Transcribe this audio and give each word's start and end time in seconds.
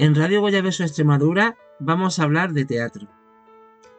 En 0.00 0.14
Radio 0.14 0.40
Goyaverso 0.40 0.82
Extremadura 0.82 1.58
vamos 1.78 2.18
a 2.18 2.22
hablar 2.22 2.54
de 2.54 2.64
teatro, 2.64 3.06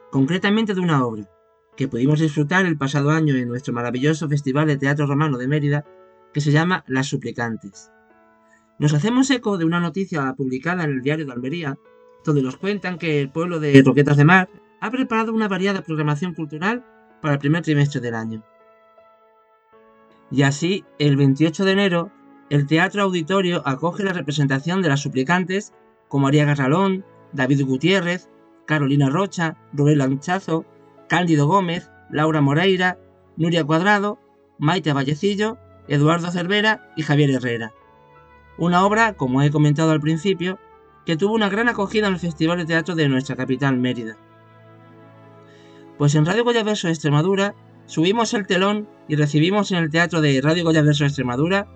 concretamente 0.09 0.73
de 0.73 0.81
una 0.81 1.05
obra 1.05 1.29
que 1.77 1.87
pudimos 1.87 2.19
disfrutar 2.19 2.65
el 2.65 2.75
pasado 2.75 3.11
año 3.11 3.35
en 3.35 3.47
nuestro 3.47 3.71
maravilloso 3.71 4.27
Festival 4.27 4.65
de 4.65 4.77
Teatro 4.77 5.05
Romano 5.05 5.37
de 5.37 5.47
Mérida, 5.47 5.85
que 6.33 6.41
se 6.41 6.51
llama 6.51 6.83
Las 6.87 7.05
Suplicantes. 7.05 7.91
Nos 8.79 8.95
hacemos 8.95 9.29
eco 9.29 9.59
de 9.59 9.65
una 9.65 9.79
noticia 9.79 10.33
publicada 10.33 10.85
en 10.85 10.89
el 10.89 11.01
diario 11.03 11.27
de 11.27 11.33
Almería, 11.33 11.77
donde 12.25 12.41
nos 12.41 12.57
cuentan 12.57 12.97
que 12.97 13.21
el 13.21 13.29
pueblo 13.29 13.59
de 13.59 13.83
Roquetas 13.85 14.17
de 14.17 14.25
Mar 14.25 14.49
ha 14.79 14.89
preparado 14.89 15.31
una 15.35 15.47
variada 15.47 15.83
programación 15.83 16.33
cultural 16.33 16.83
para 17.21 17.35
el 17.35 17.39
primer 17.39 17.61
trimestre 17.61 18.01
del 18.01 18.15
año. 18.15 18.43
Y 20.31 20.41
así, 20.41 20.83
el 20.97 21.15
28 21.15 21.63
de 21.63 21.71
enero, 21.71 22.11
el 22.49 22.65
Teatro 22.65 23.03
Auditorio 23.03 23.61
acoge 23.67 24.03
la 24.03 24.13
representación 24.13 24.81
de 24.81 24.89
las 24.89 25.01
suplicantes 25.01 25.73
como 26.11 26.25
María 26.25 26.43
Garralón, 26.43 27.05
David 27.31 27.63
Gutiérrez, 27.65 28.29
Carolina 28.65 29.09
Rocha, 29.09 29.55
Rubén 29.71 29.97
Lanchazo, 29.97 30.65
Cándido 31.07 31.47
Gómez, 31.47 31.89
Laura 32.11 32.41
Moreira, 32.41 32.99
Nuria 33.37 33.63
Cuadrado, 33.63 34.19
Maite 34.59 34.91
Vallecillo, 34.91 35.57
Eduardo 35.87 36.29
Cervera 36.29 36.91
y 36.97 37.03
Javier 37.03 37.31
Herrera. 37.31 37.71
Una 38.57 38.85
obra, 38.85 39.13
como 39.13 39.41
he 39.41 39.51
comentado 39.51 39.91
al 39.91 40.01
principio, 40.01 40.59
que 41.05 41.15
tuvo 41.15 41.33
una 41.33 41.47
gran 41.47 41.69
acogida 41.69 42.07
en 42.07 42.13
el 42.13 42.19
Festival 42.19 42.57
de 42.57 42.65
Teatro 42.65 42.93
de 42.95 43.07
nuestra 43.07 43.37
capital, 43.37 43.77
Mérida. 43.77 44.17
Pues 45.97 46.13
en 46.15 46.25
Radio 46.25 46.43
Goyaverso 46.43 46.89
Extremadura 46.89 47.55
subimos 47.85 48.33
el 48.33 48.47
telón 48.47 48.89
y 49.07 49.15
recibimos 49.15 49.71
en 49.71 49.77
el 49.77 49.89
Teatro 49.89 50.19
de 50.19 50.41
Radio 50.41 50.65
Goyaverso 50.65 51.05
Extremadura 51.05 51.67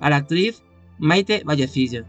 a 0.00 0.10
la 0.10 0.16
actriz 0.16 0.62
Maite 0.98 1.42
Vallecillo. 1.44 2.04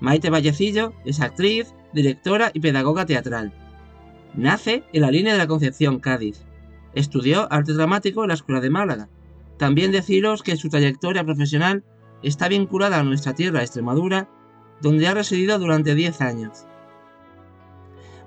Maite 0.00 0.30
Vallecillo 0.30 0.92
es 1.04 1.20
actriz, 1.20 1.74
directora 1.92 2.50
y 2.54 2.60
pedagoga 2.60 3.06
teatral. 3.06 3.52
Nace 4.34 4.84
en 4.92 5.02
la 5.02 5.10
línea 5.10 5.32
de 5.32 5.38
la 5.38 5.48
Concepción, 5.48 5.98
Cádiz. 5.98 6.44
Estudió 6.94 7.52
arte 7.52 7.72
dramático 7.72 8.22
en 8.22 8.28
la 8.28 8.34
Escuela 8.34 8.60
de 8.60 8.70
Málaga. 8.70 9.08
También 9.56 9.90
deciros 9.90 10.42
que 10.42 10.56
su 10.56 10.68
trayectoria 10.68 11.24
profesional 11.24 11.84
está 12.22 12.48
vinculada 12.48 13.00
a 13.00 13.02
nuestra 13.02 13.34
tierra, 13.34 13.62
Extremadura, 13.62 14.28
donde 14.80 15.08
ha 15.08 15.14
residido 15.14 15.58
durante 15.58 15.94
10 15.94 16.20
años. 16.20 16.66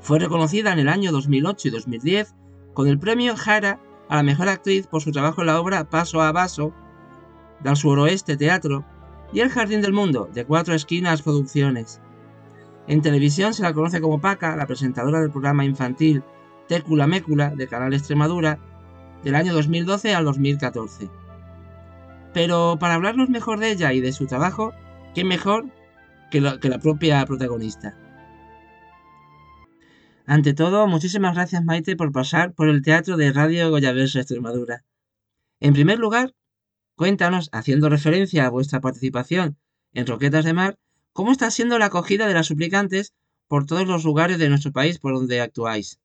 Fue 0.02 0.20
reconocida 0.20 0.74
en 0.74 0.80
el 0.80 0.90
año 0.90 1.12
2008 1.12 1.68
y 1.68 1.72
2010 1.72 2.36
con 2.74 2.88
el 2.88 3.00
premio 3.00 3.36
Jara 3.36 3.80
a 4.10 4.18
la 4.18 4.24
mejor 4.24 4.50
actriz 4.50 4.88
por 4.88 5.02
su 5.02 5.12
trabajo 5.12 5.42
en 5.42 5.48
la 5.48 5.60
obra 5.60 5.90
Paso 5.90 6.22
a 6.22 6.32
Vaso, 6.32 6.74
del 7.64 7.76
suroeste 7.76 8.36
teatro, 8.36 8.84
y 9.34 9.40
El 9.40 9.50
Jardín 9.50 9.82
del 9.82 9.94
Mundo, 9.94 10.30
de 10.34 10.46
Cuatro 10.46 10.74
Esquinas 10.74 11.22
Producciones. 11.22 12.02
En 12.88 13.02
televisión 13.02 13.54
se 13.54 13.64
la 13.64 13.74
conoce 13.74 14.02
como 14.02 14.20
Paca, 14.20 14.56
la 14.56 14.68
presentadora 14.68 15.22
del 15.22 15.32
programa 15.32 15.66
infantil 15.66 16.24
Técula 16.68 17.08
Mécula 17.08 17.50
de 17.50 17.68
Canal 17.68 17.94
Extremadura, 17.94 18.60
del 19.24 19.36
año 19.36 19.54
2012 19.54 20.16
al 20.16 20.26
2014. 20.26 21.10
Pero 22.34 22.78
para 22.80 22.96
hablarnos 22.96 23.30
mejor 23.30 23.60
de 23.60 23.72
ella 23.72 23.94
y 23.94 24.02
de 24.02 24.14
su 24.14 24.26
trabajo, 24.26 24.74
¿qué 25.14 25.24
mejor 25.24 25.66
que, 26.32 26.42
que 26.60 26.70
la 26.70 26.80
propia 26.80 27.26
protagonista? 27.26 27.98
Ante 30.26 30.54
todo, 30.54 30.88
muchísimas 30.88 31.36
gracias 31.36 31.64
Maite 31.64 31.96
por 31.96 32.12
pasar 32.12 32.54
por 32.54 32.70
el 32.70 32.82
teatro 32.82 33.18
de 33.18 33.34
Radio 33.34 33.70
Goyaverso 33.70 34.20
Extremadura. 34.20 34.84
En 35.60 35.74
primer 35.74 36.00
lugar, 36.00 36.34
Cuéntanos, 37.02 37.50
haciendo 37.52 37.90
referencia 37.90 38.46
a 38.46 38.52
vuestra 38.52 38.80
participación 38.80 39.58
en 39.92 40.06
Roquetas 40.06 40.46
de 40.46 40.54
Mar, 40.54 40.78
cómo 41.14 41.32
está 41.32 41.50
siendo 41.50 41.80
la 41.80 41.88
acogida 41.88 42.28
de 42.28 42.36
las 42.36 42.46
suplicantes 42.46 43.16
por 43.48 43.66
todos 43.66 43.88
los 43.88 44.04
lugares 44.04 44.38
de 44.38 44.50
nuestro 44.50 44.72
país 44.72 45.00
por 45.00 45.16
donde 45.16 45.42
actuáis. 45.42 46.00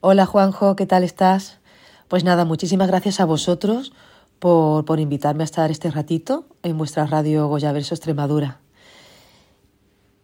Hola 0.00 0.26
Juanjo, 0.26 0.74
¿qué 0.74 0.86
tal 0.86 1.04
estás? 1.04 1.60
Pues 2.08 2.24
nada, 2.24 2.44
muchísimas 2.44 2.88
gracias 2.88 3.20
a 3.20 3.26
vosotros 3.26 3.92
por, 4.40 4.84
por 4.86 4.98
invitarme 4.98 5.44
a 5.44 5.50
estar 5.50 5.70
este 5.70 5.88
ratito 5.88 6.48
en 6.64 6.76
vuestra 6.76 7.06
radio 7.06 7.46
Goyaverso 7.46 7.94
Extremadura. 7.94 8.60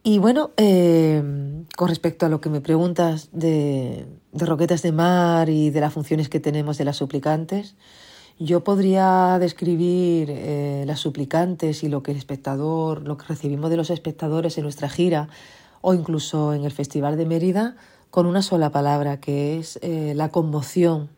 Y 0.02 0.18
bueno, 0.18 0.50
eh, 0.56 1.22
con 1.76 1.88
respecto 1.88 2.26
a 2.26 2.30
lo 2.30 2.40
que 2.40 2.48
me 2.48 2.60
preguntas 2.60 3.28
de, 3.30 4.08
de 4.32 4.44
Roquetas 4.44 4.82
de 4.82 4.90
Mar 4.90 5.50
y 5.50 5.70
de 5.70 5.80
las 5.80 5.92
funciones 5.92 6.28
que 6.28 6.40
tenemos 6.40 6.78
de 6.78 6.84
las 6.84 6.96
suplicantes, 6.96 7.76
yo 8.40 8.64
podría 8.64 9.38
describir 9.38 10.30
eh, 10.30 10.84
las 10.86 10.98
suplicantes 10.98 11.84
y 11.84 11.88
lo 11.90 12.02
que 12.02 12.12
el 12.12 12.16
espectador, 12.16 13.06
lo 13.06 13.18
que 13.18 13.26
recibimos 13.26 13.68
de 13.68 13.76
los 13.76 13.90
espectadores 13.90 14.56
en 14.56 14.64
nuestra 14.64 14.88
gira 14.88 15.28
o 15.82 15.92
incluso 15.92 16.54
en 16.54 16.64
el 16.64 16.72
Festival 16.72 17.18
de 17.18 17.26
Mérida 17.26 17.76
con 18.10 18.24
una 18.24 18.40
sola 18.40 18.70
palabra, 18.70 19.20
que 19.20 19.58
es 19.58 19.78
eh, 19.82 20.14
la 20.16 20.30
conmoción. 20.30 21.10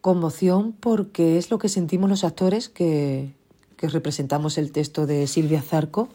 Conmoción 0.00 0.72
porque 0.72 1.38
es 1.38 1.52
lo 1.52 1.58
que 1.58 1.68
sentimos 1.68 2.10
los 2.10 2.24
actores 2.24 2.68
que, 2.68 3.32
que 3.76 3.88
representamos 3.88 4.58
el 4.58 4.72
texto 4.72 5.06
de 5.06 5.28
Silvia 5.28 5.62
Zarco 5.62 6.08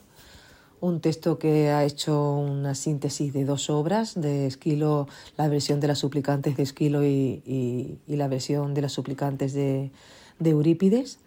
un 0.84 1.00
texto 1.00 1.40
que 1.40 1.70
ha 1.70 1.86
hecho 1.86 2.34
una 2.34 2.76
síntesis 2.76 3.32
de 3.32 3.46
dos 3.46 3.70
obras, 3.70 4.20
de 4.20 4.48
Esquilo, 4.48 5.08
la 5.38 5.48
versión 5.48 5.80
de 5.80 5.88
las 5.88 6.00
suplicantes 6.00 6.58
de 6.58 6.64
Esquilo 6.64 7.06
y, 7.06 8.00
la 8.06 8.28
versión 8.28 8.74
de 8.74 8.82
las 8.82 8.92
suplicantes 8.92 9.54
de, 9.54 9.92
Eurípides. 10.44 11.20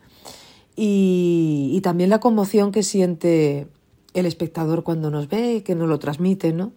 Y, 0.76 1.80
también 1.82 2.10
la 2.10 2.20
conmoción 2.20 2.70
que 2.70 2.82
siente 2.82 3.66
el 4.12 4.26
espectador 4.26 4.82
cuando 4.82 5.10
nos 5.10 5.26
ve 5.30 5.54
y 5.54 5.60
que 5.62 5.74
nos 5.74 5.88
lo 5.88 5.98
transmite, 5.98 6.52
¿no? 6.52 6.72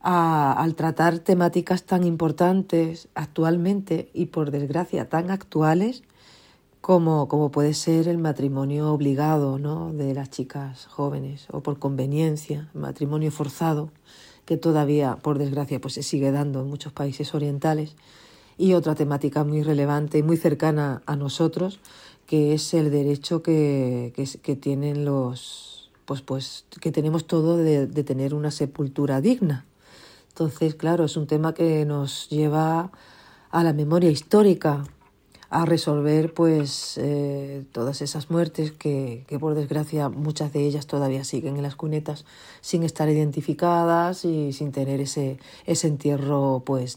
al 0.00 0.74
tratar 0.74 1.18
temáticas 1.18 1.84
tan 1.84 2.04
importantes 2.04 3.08
actualmente 3.14 4.08
y 4.14 4.26
por 4.26 4.50
desgracia 4.50 5.10
tan 5.10 5.30
actuales 5.30 6.02
como, 6.82 7.28
como 7.28 7.52
puede 7.52 7.74
ser 7.74 8.08
el 8.08 8.18
matrimonio 8.18 8.92
obligado 8.92 9.56
¿no? 9.58 9.92
de 9.92 10.14
las 10.14 10.30
chicas 10.30 10.86
jóvenes 10.86 11.46
o 11.52 11.62
por 11.62 11.78
conveniencia, 11.78 12.68
matrimonio 12.74 13.30
forzado, 13.30 13.90
que 14.44 14.56
todavía, 14.56 15.16
por 15.22 15.38
desgracia, 15.38 15.80
pues 15.80 15.94
se 15.94 16.02
sigue 16.02 16.32
dando 16.32 16.60
en 16.60 16.66
muchos 16.68 16.92
países 16.92 17.36
orientales. 17.36 17.94
Y 18.58 18.72
otra 18.72 18.96
temática 18.96 19.44
muy 19.44 19.62
relevante 19.62 20.18
y 20.18 20.24
muy 20.24 20.36
cercana 20.36 21.02
a 21.06 21.14
nosotros, 21.14 21.78
que 22.26 22.52
es 22.52 22.74
el 22.74 22.90
derecho 22.90 23.44
que, 23.44 24.12
que, 24.42 24.56
tienen 24.56 25.04
los, 25.04 25.92
pues, 26.04 26.20
pues, 26.20 26.64
que 26.80 26.90
tenemos 26.90 27.28
todo 27.28 27.58
de, 27.58 27.86
de 27.86 28.04
tener 28.04 28.34
una 28.34 28.50
sepultura 28.50 29.20
digna. 29.20 29.66
Entonces, 30.30 30.74
claro, 30.74 31.04
es 31.04 31.16
un 31.16 31.28
tema 31.28 31.54
que 31.54 31.84
nos 31.84 32.28
lleva 32.28 32.90
a 33.52 33.62
la 33.62 33.72
memoria 33.72 34.10
histórica, 34.10 34.82
a 35.52 35.66
resolver 35.66 36.32
pues 36.32 36.96
eh, 36.96 37.64
todas 37.72 38.00
esas 38.00 38.30
muertes 38.30 38.72
que, 38.72 39.24
que, 39.28 39.38
por 39.38 39.54
desgracia 39.54 40.08
muchas 40.08 40.50
de 40.54 40.64
ellas 40.64 40.86
todavía 40.86 41.24
siguen 41.24 41.56
en 41.56 41.62
las 41.62 41.76
cunetas 41.76 42.24
sin 42.62 42.82
estar 42.84 43.10
identificadas 43.10 44.24
y 44.24 44.54
sin 44.54 44.72
tener 44.72 45.02
ese, 45.02 45.38
ese 45.66 45.88
entierro 45.88 46.62
pues 46.64 46.96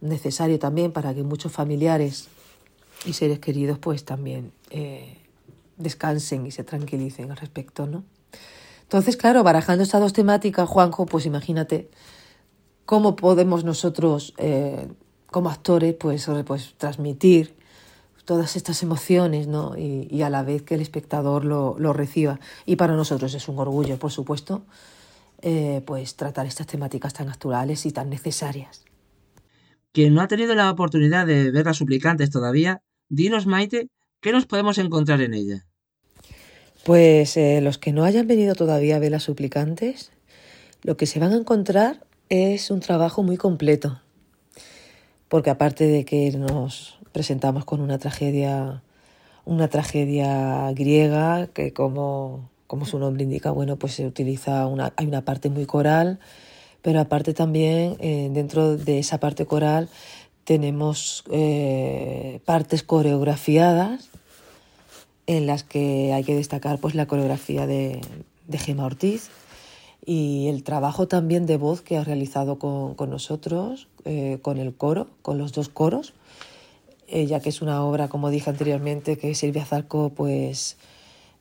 necesario 0.00 0.58
también 0.58 0.90
para 0.90 1.14
que 1.14 1.22
muchos 1.22 1.52
familiares 1.52 2.26
y 3.04 3.12
seres 3.12 3.38
queridos 3.38 3.78
pues 3.78 4.04
también 4.04 4.50
eh, 4.70 5.18
descansen 5.76 6.44
y 6.44 6.50
se 6.50 6.64
tranquilicen 6.64 7.30
al 7.30 7.36
respecto, 7.36 7.86
¿no? 7.86 8.02
Entonces, 8.82 9.16
claro, 9.16 9.44
barajando 9.44 9.84
estas 9.84 10.00
dos 10.00 10.12
temáticas, 10.12 10.68
Juanjo, 10.68 11.06
pues 11.06 11.24
imagínate 11.24 11.88
cómo 12.84 13.14
podemos 13.14 13.62
nosotros 13.62 14.34
eh, 14.38 14.88
como 15.30 15.50
actores 15.50 15.94
pues, 15.94 16.28
pues 16.44 16.74
transmitir 16.78 17.54
todas 18.26 18.56
estas 18.56 18.82
emociones 18.82 19.46
¿no? 19.46 19.74
y, 19.78 20.20
a 20.20 20.28
la 20.28 20.42
vez 20.42 20.62
que 20.62 20.74
el 20.74 20.82
espectador 20.82 21.44
lo, 21.44 21.76
lo, 21.78 21.94
reciba. 21.94 22.38
Y 22.66 22.76
para 22.76 22.94
nosotros 22.94 23.32
es 23.32 23.48
un 23.48 23.58
orgullo, 23.58 23.98
por 23.98 24.10
supuesto, 24.12 24.62
eh, 25.40 25.80
pues 25.86 26.16
tratar 26.16 26.44
estas 26.46 26.66
temáticas 26.66 27.14
tan 27.14 27.28
actuales 27.28 27.86
y 27.86 27.92
tan 27.92 28.10
necesarias. 28.10 28.84
Quien 29.92 30.12
no 30.12 30.20
ha 30.20 30.28
tenido 30.28 30.54
la 30.54 30.70
oportunidad 30.70 31.26
de 31.26 31.50
ver 31.50 31.64
las 31.64 31.78
suplicantes 31.78 32.30
todavía, 32.30 32.82
dinos, 33.08 33.46
Maite, 33.46 33.88
¿qué 34.20 34.32
nos 34.32 34.44
podemos 34.44 34.76
encontrar 34.76 35.22
en 35.22 35.32
ella? 35.32 35.64
Pues 36.84 37.36
eh, 37.36 37.60
los 37.62 37.78
que 37.78 37.92
no 37.92 38.04
hayan 38.04 38.26
venido 38.26 38.54
todavía 38.54 38.96
a 38.96 38.98
ver 38.98 39.12
las 39.12 39.22
suplicantes, 39.22 40.10
lo 40.82 40.96
que 40.96 41.06
se 41.06 41.18
van 41.20 41.32
a 41.32 41.36
encontrar 41.36 42.04
es 42.28 42.70
un 42.70 42.80
trabajo 42.80 43.22
muy 43.22 43.36
completo. 43.36 44.00
Porque 45.28 45.50
aparte 45.50 45.86
de 45.86 46.04
que 46.04 46.30
nos 46.32 46.98
presentamos 47.16 47.64
con 47.64 47.80
una 47.80 47.96
tragedia, 47.96 48.82
una 49.46 49.68
tragedia 49.68 50.70
griega 50.72 51.46
que 51.46 51.72
como, 51.72 52.50
como 52.66 52.84
su 52.84 52.98
nombre 52.98 53.22
indica, 53.24 53.50
bueno, 53.52 53.76
pues 53.76 53.94
se 53.94 54.06
utiliza 54.06 54.66
una, 54.66 54.92
hay 54.96 55.06
una 55.06 55.22
parte 55.22 55.48
muy 55.48 55.64
coral, 55.64 56.18
pero 56.82 57.00
aparte 57.00 57.32
también 57.32 57.96
eh, 58.00 58.28
dentro 58.30 58.76
de 58.76 58.98
esa 58.98 59.18
parte 59.18 59.46
coral 59.46 59.88
tenemos 60.44 61.24
eh, 61.30 62.40
partes 62.44 62.82
coreografiadas 62.82 64.10
en 65.26 65.46
las 65.46 65.62
que 65.62 66.12
hay 66.12 66.22
que 66.22 66.34
destacar 66.34 66.78
pues 66.80 66.94
la 66.94 67.06
coreografía 67.06 67.66
de, 67.66 68.02
de 68.46 68.58
Gema 68.58 68.84
Ortiz 68.84 69.30
y 70.04 70.48
el 70.48 70.64
trabajo 70.64 71.08
también 71.08 71.46
de 71.46 71.56
voz 71.56 71.80
que 71.80 71.96
ha 71.96 72.04
realizado 72.04 72.58
con, 72.58 72.94
nosotros, 73.10 73.88
eh, 74.04 74.38
con 74.42 74.58
el 74.58 74.74
coro, 74.74 75.08
con 75.22 75.38
los 75.38 75.52
dos 75.52 75.70
coros, 75.70 76.12
eh, 77.08 77.26
ya 77.26 77.40
que 77.40 77.50
es 77.50 77.62
una 77.62 77.84
obra, 77.84 78.08
como 78.08 78.30
dije 78.30 78.50
anteriormente, 78.50 79.16
que 79.18 79.34
Silvia 79.34 79.64
Zarco 79.64 80.10
pues 80.10 80.76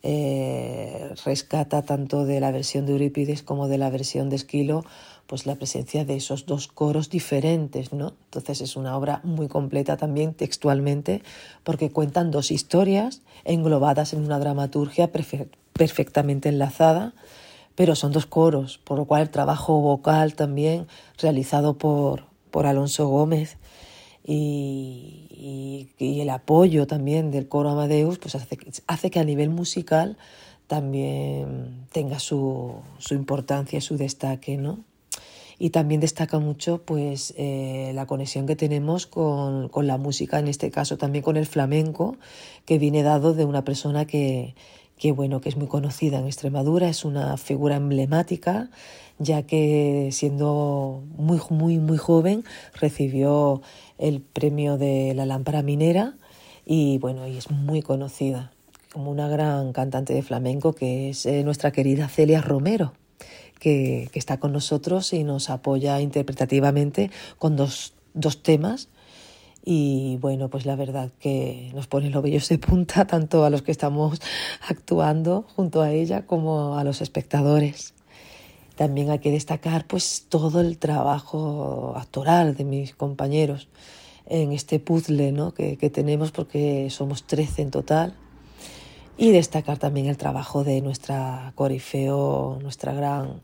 eh, 0.03 1.13
rescata 1.25 1.81
tanto 1.83 2.25
de 2.25 2.39
la 2.39 2.51
versión 2.51 2.85
de 2.85 2.93
Eurípides 2.93 3.43
como 3.43 3.67
de 3.67 3.77
la 3.77 3.89
versión 3.89 4.29
de 4.29 4.35
Esquilo, 4.35 4.83
pues 5.27 5.45
la 5.45 5.55
presencia 5.55 6.05
de 6.05 6.15
esos 6.15 6.45
dos 6.45 6.67
coros 6.67 7.09
diferentes, 7.09 7.91
¿no? 7.93 8.13
Entonces 8.25 8.61
es 8.61 8.75
una 8.75 8.95
obra 8.95 9.21
muy 9.23 9.47
completa 9.47 9.97
también 9.97 10.33
textualmente, 10.33 11.23
porque 11.63 11.91
cuentan 11.91 12.29
dos 12.29 12.51
historias 12.51 13.21
englobadas 13.43 14.13
en 14.13 14.23
una 14.23 14.39
dramaturgia 14.39 15.11
perfectamente 15.11 16.49
enlazada 16.49 17.13
pero 17.75 17.95
son 17.95 18.11
dos 18.11 18.25
coros, 18.25 18.79
por 18.83 18.97
lo 18.97 19.05
cual 19.05 19.21
el 19.23 19.29
trabajo 19.29 19.79
vocal 19.81 20.33
también 20.33 20.87
realizado 21.17 21.77
por, 21.77 22.23
por 22.49 22.65
Alonso 22.65 23.07
Gómez 23.07 23.57
y, 24.25 25.89
y, 25.99 26.21
el 26.21 26.29
apoyo 26.29 26.87
también 26.87 27.29
del 27.29 27.47
coro 27.47 27.69
Amadeus 27.69 28.17
pues 28.17 28.35
hace, 28.35 29.09
que 29.11 29.19
a 29.19 29.23
nivel 29.23 29.49
musical 29.49 30.17
también 30.67 31.85
tenga 31.91 32.19
su, 32.19 32.73
su 32.97 33.13
importancia 33.13 33.77
y 33.77 33.81
su 33.81 33.97
destaque, 33.97 34.57
¿no? 34.57 34.79
y 35.57 35.69
también 35.69 36.01
destaca 36.01 36.39
mucho 36.39 36.81
pues 36.83 37.33
eh, 37.37 37.91
la 37.95 38.07
conexión 38.07 38.45
que 38.45 38.57
tenemos 38.57 39.07
con, 39.07 39.69
con, 39.69 39.87
la 39.87 39.97
música, 39.97 40.39
en 40.39 40.49
este 40.49 40.69
caso 40.69 40.97
también 40.97 41.23
con 41.23 41.37
el 41.37 41.45
flamenco, 41.45 42.17
que 42.65 42.77
viene 42.77 43.03
dado 43.03 43.33
de 43.33 43.45
una 43.45 43.63
persona 43.63 44.05
que, 44.05 44.53
que 44.97 45.11
bueno, 45.11 45.41
que 45.41 45.49
es 45.49 45.57
muy 45.57 45.67
conocida 45.67 46.19
en 46.19 46.25
Extremadura, 46.25 46.87
es 46.87 47.05
una 47.05 47.37
figura 47.37 47.75
emblemática, 47.75 48.69
ya 49.17 49.43
que 49.43 50.09
siendo 50.11 51.03
muy, 51.17 51.39
muy, 51.49 51.79
muy 51.79 51.97
joven 51.97 52.43
recibió 52.73 53.61
el 53.97 54.21
premio 54.21 54.77
de 54.77 55.13
la 55.15 55.25
lámpara 55.25 55.61
minera 55.61 56.15
y 56.65 56.97
bueno, 56.97 57.27
y 57.27 57.37
es 57.37 57.51
muy 57.51 57.81
conocida 57.81 58.51
como 58.91 59.11
una 59.11 59.27
gran 59.27 59.73
cantante 59.73 60.13
de 60.13 60.23
flamenco 60.23 60.73
que 60.73 61.09
es 61.09 61.25
eh, 61.25 61.43
nuestra 61.43 61.71
querida 61.71 62.07
Celia 62.07 62.41
Romero. 62.41 62.93
Que, 63.59 64.09
que, 64.11 64.19
está 64.19 64.37
con 64.37 64.51
nosotros 64.51 65.13
y 65.13 65.23
nos 65.23 65.49
apoya 65.49 66.01
interpretativamente 66.01 67.09
con 67.37 67.55
dos, 67.55 67.93
dos 68.13 68.43
temas 68.43 68.89
y 69.67 70.17
bueno, 70.21 70.49
pues 70.49 70.67
la 70.67 70.75
verdad 70.75 71.11
que 71.19 71.71
nos 71.73 71.87
pone 71.87 72.11
los 72.11 72.21
vellos 72.21 72.47
de 72.47 72.59
punta 72.59 73.07
tanto 73.07 73.43
a 73.43 73.49
los 73.49 73.63
que 73.63 73.71
estamos 73.71 74.21
actuando 74.69 75.47
junto 75.55 75.81
a 75.81 75.91
ella 75.91 76.27
como 76.27 76.77
a 76.77 76.83
los 76.83 77.01
espectadores. 77.01 77.94
También 78.75 79.09
hay 79.09 79.19
que 79.19 79.31
destacar 79.31 79.85
pues 79.87 80.25
todo 80.29 80.61
el 80.61 80.77
trabajo 80.77 81.93
actoral 81.95 82.55
de 82.55 82.65
mis 82.65 82.93
compañeros 82.93 83.67
en 84.25 84.51
este 84.51 84.79
puzzle 84.79 85.31
¿no? 85.31 85.53
que, 85.53 85.77
que 85.77 85.89
tenemos 85.89 86.31
porque 86.31 86.89
somos 86.89 87.23
13 87.23 87.61
en 87.63 87.71
total. 87.71 88.13
Y 89.17 89.31
destacar 89.31 89.77
también 89.77 90.07
el 90.07 90.17
trabajo 90.17 90.65
de 90.65 90.81
nuestra 90.81 91.53
corifeo, 91.55 92.59
nuestra 92.61 92.93
gran 92.93 93.41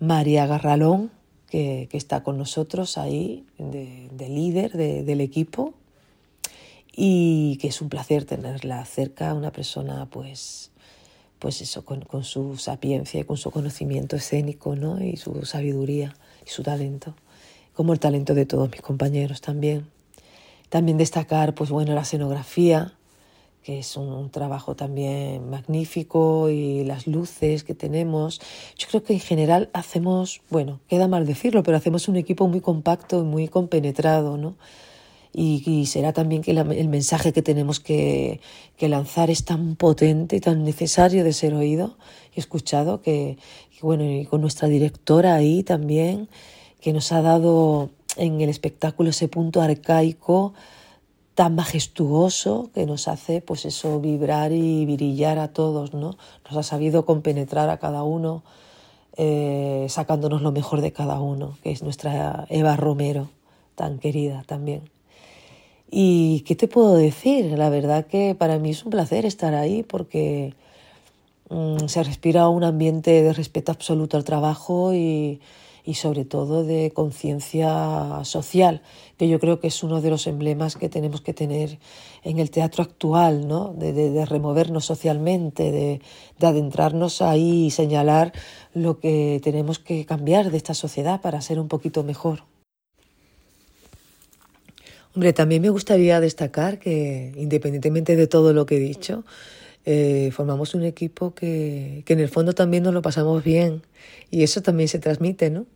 María 0.00 0.46
Garralón, 0.46 1.12
que, 1.52 1.88
está 1.92 2.24
con 2.24 2.38
nosotros 2.38 2.98
ahí, 2.98 3.46
de, 3.56 4.28
líder 4.28 4.72
del 4.72 5.20
equipo, 5.20 5.74
y 6.92 7.56
que 7.60 7.68
es 7.68 7.80
un 7.80 7.88
placer 7.88 8.24
tenerla 8.24 8.84
cerca, 8.84 9.32
una 9.32 9.52
persona 9.52 10.06
pues, 10.10 10.71
pues 11.42 11.60
eso, 11.60 11.84
con, 11.84 12.22
su 12.22 12.56
sapiencia 12.56 13.18
y 13.18 13.24
con 13.24 13.36
su 13.36 13.50
conocimiento 13.50 14.14
escénico, 14.14 14.76
¿no? 14.76 15.02
Y 15.02 15.16
su 15.16 15.44
sabiduría 15.44 16.14
y 16.46 16.50
su 16.50 16.62
talento, 16.62 17.16
como 17.74 17.92
el 17.92 17.98
talento 17.98 18.32
de 18.34 18.46
todos 18.46 18.70
mis 18.70 18.80
compañeros 18.80 19.40
también. 19.40 19.88
También 20.68 20.98
destacar, 20.98 21.52
pues 21.52 21.70
bueno, 21.70 21.94
la 21.94 22.02
escenografía, 22.02 22.94
que 23.64 23.80
es 23.80 23.96
un, 23.96 24.30
trabajo 24.30 24.76
también 24.76 25.50
magnífico 25.50 26.48
y 26.48 26.84
las 26.84 27.08
luces 27.08 27.64
que 27.64 27.74
tenemos. 27.74 28.40
Yo 28.78 28.86
creo 28.86 29.02
que 29.02 29.14
en 29.14 29.20
general 29.20 29.68
hacemos, 29.72 30.42
bueno, 30.48 30.78
queda 30.86 31.08
mal 31.08 31.26
decirlo, 31.26 31.64
pero 31.64 31.76
hacemos 31.76 32.06
un 32.06 32.14
equipo 32.14 32.46
muy 32.46 32.60
compacto 32.60 33.18
y 33.18 33.24
muy 33.24 33.48
compenetrado, 33.48 34.36
¿no? 34.36 34.54
Y, 35.34 35.86
será 35.86 36.12
también 36.12 36.42
que 36.42 36.50
el 36.50 36.88
mensaje 36.88 37.32
que 37.32 37.40
tenemos 37.40 37.80
que, 37.80 38.40
lanzar 38.78 39.30
es 39.30 39.44
tan 39.44 39.76
potente 39.76 40.36
y 40.36 40.40
tan 40.40 40.64
necesario 40.64 41.24
de 41.24 41.32
ser 41.32 41.54
oído 41.54 41.96
y 42.34 42.40
escuchado 42.40 43.00
que, 43.00 43.38
que, 43.70 43.80
bueno, 43.80 44.04
y 44.04 44.26
con 44.26 44.40
nuestra 44.40 44.68
directora 44.68 45.34
ahí 45.34 45.62
también, 45.62 46.28
que 46.80 46.92
nos 46.92 47.12
ha 47.12 47.22
dado 47.22 47.90
en 48.16 48.40
el 48.40 48.50
espectáculo 48.50 49.10
ese 49.10 49.28
punto 49.28 49.62
arcaico, 49.62 50.52
tan 51.34 51.54
majestuoso 51.54 52.70
que 52.74 52.86
nos 52.86 53.08
hace 53.08 53.40
pues 53.40 53.64
eso 53.64 54.00
vibrar 54.00 54.52
y 54.52 54.84
brillar 54.84 55.38
a 55.38 55.48
todos, 55.48 55.94
¿no? 55.94 56.16
Nos 56.44 56.56
ha 56.56 56.62
sabido 56.62 57.06
compenetrar 57.06 57.70
a 57.70 57.78
cada 57.78 58.02
uno, 58.02 58.42
eh, 59.16 59.86
sacándonos 59.88 60.42
lo 60.42 60.52
mejor 60.52 60.80
de 60.80 60.92
cada 60.92 61.20
uno, 61.20 61.56
que 61.62 61.70
es 61.70 61.82
nuestra 61.82 62.46
Eva 62.50 62.76
Romero, 62.76 63.30
tan 63.74 63.98
querida 63.98 64.44
también. 64.46 64.90
Y 65.94 66.40
qué 66.46 66.56
te 66.56 66.68
puedo 66.68 66.94
decir, 66.94 67.44
la 67.58 67.68
verdad 67.68 68.06
que 68.06 68.34
para 68.34 68.58
mí 68.58 68.70
es 68.70 68.82
un 68.82 68.90
placer 68.90 69.26
estar 69.26 69.54
ahí 69.54 69.82
porque 69.82 70.54
mm, 71.50 71.86
se 71.86 72.02
respira 72.02 72.48
un 72.48 72.64
ambiente 72.64 73.22
de 73.22 73.34
respeto 73.34 73.72
absoluto 73.72 74.16
al 74.16 74.24
trabajo 74.24 74.94
y, 74.94 75.38
y 75.84 75.94
sobre 75.94 76.24
todo 76.24 76.64
de 76.64 76.92
conciencia 76.94 78.24
social, 78.24 78.82
que 79.18 79.28
yo 79.28 79.40
creo 79.40 79.60
que 79.60 79.66
es 79.66 79.82
uno 79.82 80.00
de 80.00 80.10
los 80.10 80.26
emblemas 80.26 80.76
que 80.76 80.88
tenemos 80.88 81.20
que 81.20 81.34
tener 81.34 81.78
en 82.22 82.38
el 82.38 82.50
teatro 82.50 82.84
actual, 82.84 83.48
¿no? 83.48 83.74
de, 83.74 84.24
removernos 84.24 84.84
socialmente, 84.84 85.72
de, 85.72 86.00
adentrarnos 86.40 87.22
ahí 87.22 87.66
y 87.66 87.70
señalar 87.70 88.32
lo 88.74 88.98
que 88.98 89.40
tenemos 89.42 89.78
que 89.78 90.06
cambiar 90.06 90.50
de 90.50 90.56
esta 90.56 90.74
sociedad 90.74 91.20
para 91.20 91.40
ser 91.40 91.58
un 91.58 91.68
poquito 91.68 92.02
mejor. 92.02 92.51
Hombre, 95.14 95.32
también 95.32 95.60
me 95.60 95.68
gustaría 95.68 96.20
destacar 96.20 96.78
que, 96.78 97.32
independientemente 97.36 98.16
de 98.16 98.26
todo 98.26 98.54
lo 98.54 98.64
que 98.64 98.76
he 98.76 98.80
dicho, 98.80 99.24
eh, 99.84 100.30
formamos 100.32 100.74
un 100.74 100.84
equipo 100.84 101.34
que, 101.34 102.02
que, 102.06 102.14
en 102.14 102.20
el 102.20 102.28
fondo 102.28 102.54
también 102.54 102.82
nos 102.84 102.94
lo 102.94 103.02
pasamos 103.02 103.44
bien 103.44 103.82
y 104.30 104.42
eso 104.42 104.62
también 104.62 104.88
se 104.88 104.98
transmite, 104.98 105.50
¿no? 105.50 105.66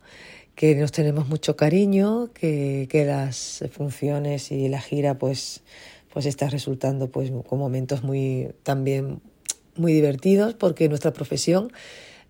Que 0.55 0.75
nos 0.75 0.91
tenemos 0.91 1.27
mucho 1.27 1.55
cariño, 1.55 2.29
que, 2.33 2.87
que 2.89 3.05
las 3.05 3.63
funciones 3.71 4.51
y 4.51 4.69
la 4.69 4.81
gira 4.81 5.19
pues, 5.19 5.61
pues 6.11 6.25
está 6.25 6.49
resultando 6.49 7.11
pues 7.11 7.31
con 7.47 7.59
momentos 7.59 8.01
muy 8.01 8.49
también 8.63 9.21
muy 9.75 9.93
divertidos 9.93 10.55
porque 10.55 10.89
nuestra 10.89 11.13
profesión 11.13 11.71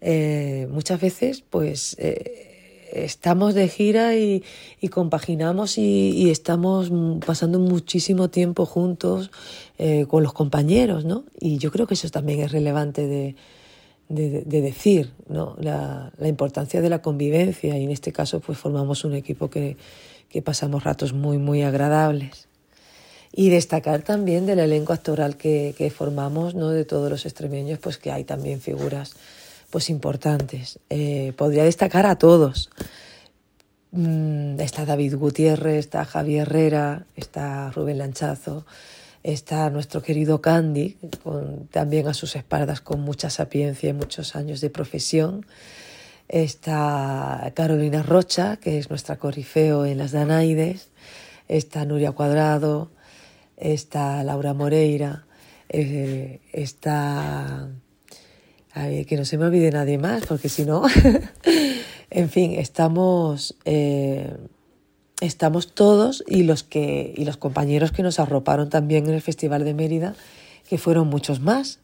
eh, 0.01 0.67
muchas 0.69 0.99
veces 0.99 1.41
pues 1.49 1.95
eh, 1.99 2.46
estamos 2.91 3.53
de 3.53 3.67
gira 3.67 4.15
y, 4.15 4.43
compaginamos 4.89 5.77
y, 5.77 6.29
estamos 6.29 6.91
pasando 7.25 7.59
muchísimo 7.59 8.29
tiempo 8.29 8.65
juntos 8.65 9.31
eh, 9.77 10.05
con 10.07 10.23
los 10.23 10.33
compañeros, 10.33 11.05
¿no? 11.05 11.23
Y 11.39 11.57
yo 11.57 11.71
creo 11.71 11.87
que 11.87 11.95
eso 11.95 12.09
también 12.09 12.39
es 12.41 12.51
relevante 12.51 13.07
de, 13.07 13.35
decir, 14.09 15.11
¿no? 15.27 15.55
La, 15.59 16.11
importancia 16.25 16.81
de 16.81 16.89
la 16.89 17.01
convivencia 17.01 17.77
y 17.77 17.83
en 17.83 17.91
este 17.91 18.11
caso 18.11 18.39
pues 18.39 18.57
formamos 18.57 19.03
un 19.03 19.13
equipo 19.13 19.49
que, 19.49 19.77
pasamos 20.43 20.83
ratos 20.83 21.13
muy, 21.13 21.39
muy 21.39 21.63
agradables. 21.63 22.47
Y 23.33 23.49
destacar 23.49 24.03
también 24.03 24.45
del 24.45 24.59
elenco 24.59 24.93
actoral 24.93 25.35
que, 25.35 25.73
que 25.77 25.89
formamos, 25.89 26.55
¿no? 26.55 26.69
De 26.69 26.85
todos 26.85 27.09
los 27.09 27.25
extremeños, 27.25 27.79
pues 27.79 27.97
que 27.97 28.11
hay 28.11 28.23
también 28.23 28.61
figuras 28.61 29.15
pues 29.69 29.89
importantes. 29.89 30.79
Eh, 30.89 31.33
podría 31.37 31.63
destacar 31.63 32.05
a 32.05 32.17
todos. 32.17 32.69
Mm, 33.91 34.59
está 34.59 34.85
David 34.85 35.15
Gutiérrez, 35.15 35.79
está 35.79 36.05
Javier 36.05 36.43
Herrera, 36.47 37.05
está 37.15 37.71
Rubén 37.71 37.97
Lanchazo, 37.97 38.65
está 39.23 39.69
nuestro 39.69 40.01
querido 40.01 40.41
Candy, 40.41 40.97
con, 41.23 41.67
también 41.67 42.07
a 42.07 42.13
sus 42.13 42.35
espaldas 42.35 42.81
con 42.81 43.01
mucha 43.01 43.29
sapiencia 43.29 43.89
y 43.89 43.93
muchos 43.93 44.35
años 44.35 44.61
de 44.61 44.69
profesión. 44.69 45.45
Está 46.27 47.51
Carolina 47.55 48.03
Rocha, 48.03 48.57
que 48.57 48.77
es 48.77 48.89
nuestra 48.89 49.15
corifeo 49.17 49.85
en 49.85 49.97
las 49.97 50.11
Danaides. 50.11 50.89
Está 51.47 51.85
Nuria 51.85 52.11
Cuadrado, 52.11 52.91
está 53.55 54.21
Laura 54.23 54.53
Moreira, 54.53 55.25
eh, 55.69 56.41
está 56.51 57.69
que 59.07 59.17
no 59.17 59.25
se 59.25 59.37
me 59.37 59.45
olvide 59.45 59.71
nadie 59.71 59.97
más, 59.97 60.25
porque 60.25 60.49
si 60.49 60.63
no, 60.63 60.83
en 62.09 62.29
fin, 62.29 62.53
estamos, 62.53 63.55
eh, 63.65 64.35
estamos 65.21 65.73
todos 65.73 66.23
y 66.27 66.43
los, 66.43 66.63
que, 66.63 67.13
y 67.15 67.25
los 67.25 67.37
compañeros 67.37 67.91
que 67.91 68.03
nos 68.03 68.19
arroparon 68.19 68.69
también 68.69 69.07
en 69.07 69.15
el 69.15 69.21
Festival 69.21 69.65
de 69.65 69.73
Mérida, 69.73 70.15
que 70.69 70.77
fueron 70.77 71.07
muchos 71.07 71.39
más. 71.39 71.79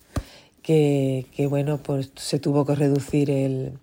que, 0.62 1.25
bueno, 1.50 1.77
pues 1.77 2.12
se 2.15 2.39
tuvo 2.39 2.65
que 2.65 2.75
reducir 2.75 3.29
el, 3.29 3.79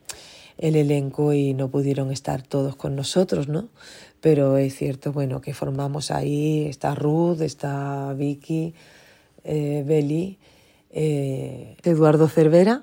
elenco 0.56 1.32
y 1.32 1.54
no 1.54 1.68
pudieron 1.68 2.12
estar 2.12 2.42
todos 2.42 2.76
con 2.76 2.94
nosotros, 2.94 3.48
¿no? 3.48 3.68
Pero 4.20 4.58
es 4.58 4.76
cierto, 4.76 5.12
bueno, 5.12 5.40
que 5.40 5.54
formamos 5.54 6.10
ahí, 6.10 6.66
está 6.66 6.94
Ruth, 6.94 7.40
está 7.40 8.12
Vicky, 8.14 8.74
eh, 9.44 9.82
Beli, 9.86 10.38
eh, 10.90 11.76
Eduardo 11.82 12.28
Cervera, 12.28 12.82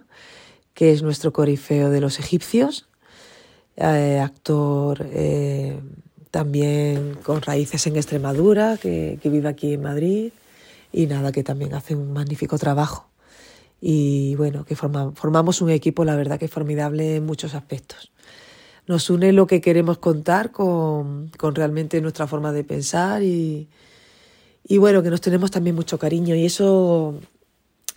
que 0.73 0.91
es 0.91 1.03
nuestro 1.03 1.33
corifeo 1.33 1.89
de 1.89 2.01
los 2.01 2.19
egipcios, 2.19 2.87
eh, 3.75 4.19
actor 4.19 5.05
también 6.31 7.15
con 7.23 7.41
raíces 7.41 7.87
en 7.87 7.95
Extremadura, 7.95 8.77
que, 8.77 9.19
vive 9.23 9.49
aquí 9.49 9.73
en 9.73 9.81
Madrid, 9.81 10.31
y 10.91 11.07
nada, 11.07 11.31
que 11.31 11.43
también 11.43 11.73
hace 11.73 11.95
un 11.95 12.13
magnífico 12.13 12.57
trabajo 12.57 13.07
y 13.79 14.35
bueno, 14.35 14.65
que 14.65 14.75
formamos 14.75 15.61
un 15.61 15.69
equipo, 15.69 16.03
la 16.03 16.15
verdad 16.15 16.39
que 16.39 16.47
formidable 16.47 17.17
en 17.17 17.25
muchos 17.25 17.53
aspectos. 17.53 18.11
Nos 18.87 19.09
une 19.09 19.33
lo 19.33 19.47
que 19.47 19.61
queremos 19.61 19.97
contar 19.97 20.51
con, 20.51 21.31
realmente 21.53 22.01
nuestra 22.01 22.25
forma 22.25 22.51
de 22.51 22.63
pensar 22.63 23.21
y, 23.21 23.67
bueno, 24.77 25.03
que 25.03 25.09
nos 25.09 25.21
tenemos 25.21 25.51
también 25.51 25.75
mucho 25.75 25.99
cariño 25.99 26.35
y 26.35 26.45
eso, 26.45 27.19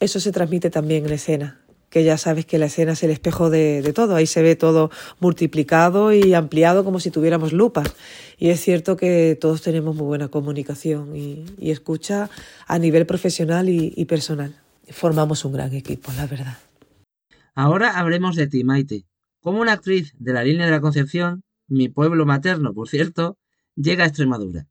eso 0.00 0.18
se 0.20 0.32
transmite 0.32 0.70
también 0.70 1.06
en 1.06 1.12
escena, 1.12 1.60
que 1.88 2.02
ya 2.04 2.18
sabes 2.18 2.46
que 2.46 2.58
la 2.58 2.66
escena 2.66 2.92
es 2.92 3.02
el 3.02 3.10
espejo 3.10 3.50
de, 3.50 3.92
todo, 3.94 4.16
ahí 4.16 4.26
se 4.26 4.42
ve 4.42 4.56
todo 4.56 4.90
multiplicado 5.20 6.12
y 6.12 6.34
ampliado 6.34 6.84
como 6.84 7.00
si 7.00 7.10
tuviéramos 7.10 7.52
lupas. 7.52 7.94
Y 8.38 8.50
es 8.50 8.60
cierto 8.60 8.96
que 8.96 9.36
todos 9.40 9.62
tenemos 9.62 9.94
muy 9.94 10.06
buena 10.06 10.28
comunicación 10.28 11.14
y, 11.14 11.44
y 11.58 11.70
escucha 11.70 12.30
a 12.66 12.78
nivel 12.78 13.06
profesional 13.06 13.68
y, 13.68 13.92
y 13.96 14.06
personal 14.06 14.54
formamos 14.90 15.44
un 15.44 15.52
gran 15.52 15.72
equipo, 15.74 16.12
la 16.16 16.26
verdad. 16.26 16.58
Ahora 17.54 17.98
hablemos 17.98 18.36
de 18.36 18.46
ti, 18.46 18.64
Maite. 18.64 19.06
Como 19.40 19.60
una 19.60 19.72
actriz 19.72 20.14
de 20.18 20.32
la 20.32 20.44
línea 20.44 20.66
de 20.66 20.72
la 20.72 20.80
Concepción, 20.80 21.42
mi 21.66 21.88
pueblo 21.88 22.26
materno, 22.26 22.74
por 22.74 22.88
cierto, 22.88 23.38
llega 23.74 24.04
a 24.04 24.06
Extremadura. 24.06 24.66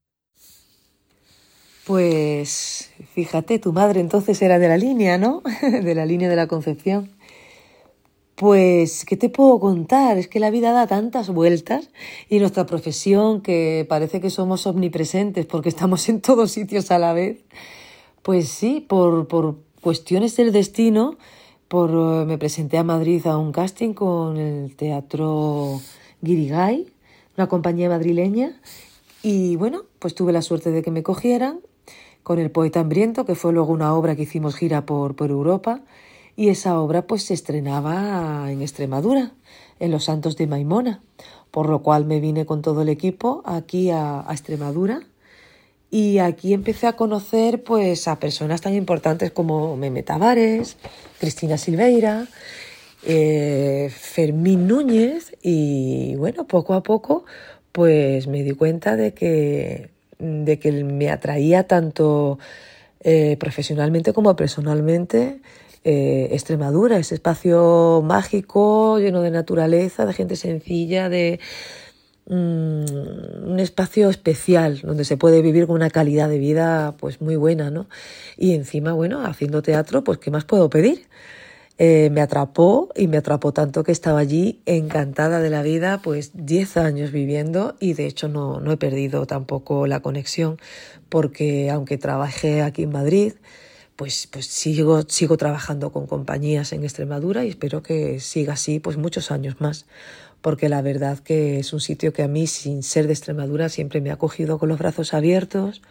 Pues 1.90 2.92
fíjate, 3.16 3.58
tu 3.58 3.74
madre 3.74 4.00
entonces 4.00 4.40
era 4.44 4.60
de 4.60 4.68
la 4.68 4.78
línea, 4.78 5.18
¿no? 5.18 5.42
de 5.64 5.96
la 5.96 6.06
línea 6.06 6.30
de 6.30 6.36
la 6.36 6.46
Concepción. 6.46 7.10
Pues, 8.36 9.06
¿qué 9.06 9.18
te 9.18 9.28
puedo 9.30 9.60
contar? 9.60 10.20
Es 10.20 10.28
que 10.28 10.40
la 10.40 10.52
vida 10.52 10.72
da 10.72 10.86
tantas 10.86 11.30
vueltas 11.32 11.90
y 12.30 12.38
nuestra 12.38 12.68
profesión, 12.68 13.42
que 13.42 13.88
parece 13.90 14.22
que 14.22 14.30
somos 14.30 14.68
omnipresentes 14.68 15.48
porque 15.48 15.70
estamos 15.70 16.08
en 16.10 16.22
todos 16.22 16.52
sitios 16.52 16.92
a 16.92 17.00
la 17.00 17.14
vez, 17.14 17.40
pues 18.22 18.50
sí, 18.50 18.86
por, 18.88 19.28
por, 19.28 19.56
cuestiones 19.82 20.38
del 20.38 20.52
destino, 20.52 21.18
por, 21.68 21.90
eh, 21.90 22.26
me 22.28 22.38
presenté 22.38 22.78
a 22.78 22.84
Madrid 22.84 23.26
a 23.26 23.36
un 23.36 23.52
casting 23.52 23.94
con 23.96 24.38
el 24.38 24.76
Teatro 24.76 25.82
Guirigay, 26.22 26.86
una 27.36 27.48
compañía 27.48 27.90
madrileña, 27.90 28.62
y 29.24 29.56
bueno, 29.56 29.86
pues 29.98 30.14
tuve 30.14 30.34
la 30.34 30.44
suerte 30.44 30.70
de 30.70 30.84
que 30.84 30.92
me 30.92 31.02
cogieran 31.02 31.62
con 32.30 32.38
El 32.38 32.52
Poeta 32.52 32.82
Hambriento, 32.82 33.26
que 33.26 33.34
fue 33.34 33.54
luego 33.54 33.74
una 33.74 33.96
obra 33.96 34.16
que 34.16 34.22
hicimos 34.22 34.56
gira 34.56 34.86
por, 34.86 35.16
Europa, 35.20 35.82
y 36.36 36.50
esa 36.50 36.80
obra 36.80 37.08
pues 37.08 37.24
se 37.24 37.34
estrenaba 37.34 38.52
en 38.52 38.62
Extremadura, 38.62 39.32
en 39.80 39.90
Los 39.90 40.04
Santos 40.04 40.38
de 40.38 40.46
Maimona, 40.46 41.02
por 41.50 41.68
lo 41.68 41.82
cual 41.82 42.06
me 42.06 42.20
vine 42.20 42.46
con 42.46 42.62
todo 42.62 42.84
el 42.84 42.90
equipo 42.90 43.42
aquí 43.46 43.90
a, 43.90 44.30
a 44.30 44.32
Extremadura 44.32 45.02
y 45.90 46.20
aquí 46.20 46.54
empecé 46.54 46.86
a 46.86 46.94
conocer 46.94 47.64
pues 47.64 48.08
a 48.08 48.20
personas 48.20 48.62
tan 48.62 48.76
importantes 48.76 49.32
como 49.32 49.76
Meme 49.76 50.04
Tavares, 50.04 50.78
Cristina 51.20 51.58
Silveira, 51.58 52.28
eh, 53.08 53.92
Fermín 53.92 54.68
Núñez 54.68 55.36
y 55.42 56.14
bueno, 56.14 56.46
poco 56.46 56.76
a 56.76 56.84
poco 56.84 57.26
pues 57.72 58.28
me 58.28 58.44
di 58.44 58.52
cuenta 58.52 58.96
de 58.96 59.16
que, 59.16 59.90
de 60.20 60.60
que 60.60 60.72
me 60.84 61.10
atraía 61.10 61.64
tanto 61.64 62.38
eh, 63.02 63.38
profesionalmente 63.40 64.14
como 64.14 64.36
personalmente 64.36 65.42
eh, 65.84 66.30
Extremadura, 66.32 66.98
ese 66.98 67.16
espacio 67.16 68.04
mágico, 68.06 69.00
lleno 69.00 69.22
de 69.22 69.32
naturaleza, 69.32 70.06
de 70.06 70.14
gente 70.14 70.36
sencilla, 70.36 71.10
de, 71.10 71.40
un 72.30 73.58
espacio 73.60 74.10
especial 74.10 74.82
donde 74.84 75.04
se 75.04 75.18
puede 75.18 75.42
vivir 75.42 75.66
con 75.66 75.76
una 75.76 75.90
calidad 75.90 76.30
de 76.30 76.38
vida 76.38 76.96
pues 77.00 77.22
muy 77.22 77.36
buena, 77.36 77.72
¿no? 77.72 77.88
Y 78.38 78.54
encima, 78.54 78.94
bueno, 78.94 79.26
haciendo 79.26 79.64
teatro, 79.64 80.04
pues 80.04 80.20
¿qué 80.20 80.30
más 80.30 80.46
puedo 80.46 80.70
pedir? 80.70 81.08
Eh, 81.82 82.10
me 82.12 82.20
atrapó 82.20 82.90
y 82.94 83.08
me 83.08 83.16
atrapó 83.16 83.54
tanto 83.54 83.86
que 83.86 83.94
estaba 83.94 84.20
allí 84.20 84.62
encantada 84.66 85.40
de 85.40 85.50
la 85.50 85.62
vida, 85.62 86.02
pues 86.04 86.32
10 86.34 86.76
años 86.76 87.14
viviendo 87.14 87.78
y 87.80 87.94
de 87.94 88.06
hecho 88.06 88.28
no, 88.28 88.60
no 88.60 88.74
he 88.74 88.78
perdido 88.78 89.26
tampoco 89.26 89.88
la 89.88 90.02
conexión 90.02 90.58
porque 91.08 91.70
aunque 91.70 91.98
trabajé 91.98 92.64
aquí 92.64 92.84
en 92.84 92.92
Madrid, 92.92 93.34
pues, 93.96 94.28
pues 94.28 94.46
sigo, 94.48 95.04
sigo 95.04 95.38
trabajando 95.38 95.94
con 95.94 96.06
compañías 96.06 96.74
en 96.74 96.84
Extremadura 96.84 97.46
y 97.46 97.50
espero 97.50 97.82
que 97.82 98.20
siga 98.20 98.54
así 98.54 98.80
pues 98.82 98.98
muchos 98.98 99.32
años 99.32 99.62
más 99.62 99.86
porque 100.42 100.68
la 100.68 100.82
verdad 100.82 101.20
que 101.20 101.60
es 101.60 101.72
un 101.72 101.80
sitio 101.80 102.12
que 102.14 102.24
a 102.24 102.28
mí, 102.28 102.48
sin 102.48 102.84
ser 102.84 103.08
de 103.08 103.14
Extremadura, 103.14 103.70
siempre 103.70 104.02
me 104.02 104.12
ha 104.12 104.18
cogido 104.18 104.58
con 104.58 104.70
los 104.70 104.80
brazos 104.80 105.14
abiertos. 105.14 105.82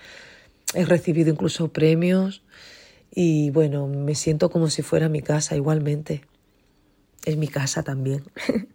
He 0.75 0.85
recibido 0.85 1.31
incluso 1.31 1.69
premios 1.69 2.43
y 3.11 3.51
bueno, 3.51 3.87
me 3.87 4.15
siento 4.15 4.51
como 4.51 4.71
si 4.71 4.83
fuera 4.83 5.09
mi 5.09 5.23
casa 5.23 5.57
igualmente. 5.57 6.23
Es 7.25 7.37
mi 7.37 7.49
casa 7.49 7.83
también. 7.83 8.25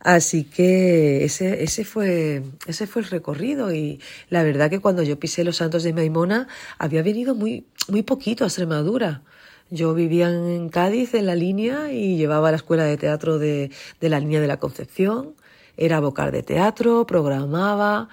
Así 0.00 0.44
que 0.44 1.24
ese, 1.24 1.62
ese, 1.62 1.84
fue, 1.84 2.42
ese 2.66 2.86
fue 2.86 3.02
el 3.02 3.08
recorrido 3.08 3.74
y 3.74 4.00
la 4.30 4.42
verdad 4.42 4.70
que 4.70 4.80
cuando 4.80 5.02
yo 5.02 5.18
pisé 5.20 5.44
los 5.44 5.58
Santos 5.58 5.82
de 5.82 5.92
Maimona 5.92 6.48
había 6.78 7.02
venido 7.02 7.34
muy, 7.34 7.66
muy 7.88 8.02
poquito 8.02 8.44
a 8.44 8.46
Extremadura. 8.46 9.22
Yo 9.68 9.92
vivía 9.94 10.30
en 10.30 10.70
Cádiz, 10.70 11.14
en 11.14 11.26
la 11.26 11.34
línea, 11.34 11.92
y 11.92 12.16
llevaba 12.16 12.50
la 12.50 12.56
escuela 12.56 12.84
de 12.84 12.96
teatro 12.96 13.38
de, 13.38 13.70
de 14.00 14.08
la 14.08 14.18
línea 14.18 14.40
de 14.40 14.48
la 14.48 14.56
Concepción. 14.56 15.34
Era 15.76 16.00
vocal 16.00 16.32
de 16.32 16.42
teatro, 16.42 17.06
programaba, 17.06 18.08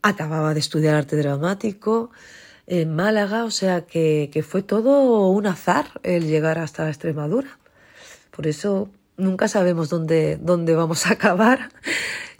acababa 0.00 0.54
de 0.54 0.60
estudiar 0.60 0.94
arte 0.94 1.16
dramático 1.16 2.10
en 2.66 2.94
Málaga, 2.94 3.44
o 3.44 3.50
sea 3.50 3.82
que, 3.82 4.30
que 4.32 4.42
fue 4.42 4.62
todo 4.62 5.28
un 5.28 5.46
azar 5.46 5.86
el 6.02 6.26
llegar 6.26 6.58
hasta 6.58 6.88
Extremadura. 6.88 7.58
Por 8.30 8.46
eso 8.46 8.90
nunca 9.16 9.48
sabemos 9.48 9.88
dónde, 9.88 10.38
dónde 10.40 10.74
vamos 10.74 11.06
a 11.06 11.12
acabar. 11.12 11.70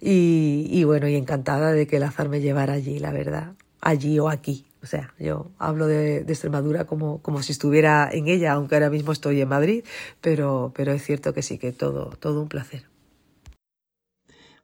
Y, 0.01 0.85
bueno, 0.85 1.09
y 1.09 1.17
encantada 1.17 1.73
de 1.73 1.87
que 1.87 1.97
el 1.97 2.03
azar 2.03 2.29
me 2.29 2.41
llevara 2.41 2.75
allí, 2.75 2.99
la 2.99 3.13
verdad. 3.13 3.55
Allí 3.81 4.19
o 4.19 4.29
aquí. 4.29 4.67
O 4.83 4.87
sea, 4.87 5.15
yo 5.19 5.51
hablo 5.59 5.87
de, 5.87 6.19
Extremadura 6.19 6.85
como, 6.85 7.21
como, 7.23 7.43
si 7.43 7.53
estuviera 7.53 8.09
en 8.13 8.29
ella, 8.29 8.53
aunque 8.53 8.77
ahora 8.77 8.91
mismo 8.91 9.13
estoy 9.13 9.41
en 9.41 9.49
Madrid, 9.49 9.85
pero, 10.21 10.73
pero 10.77 10.93
es 10.93 11.03
cierto 11.03 11.35
que 11.35 11.43
sí, 11.43 11.59
que 11.59 11.73
todo, 11.73 12.11
todo 12.21 12.43
un 12.43 12.49
placer. 12.49 12.85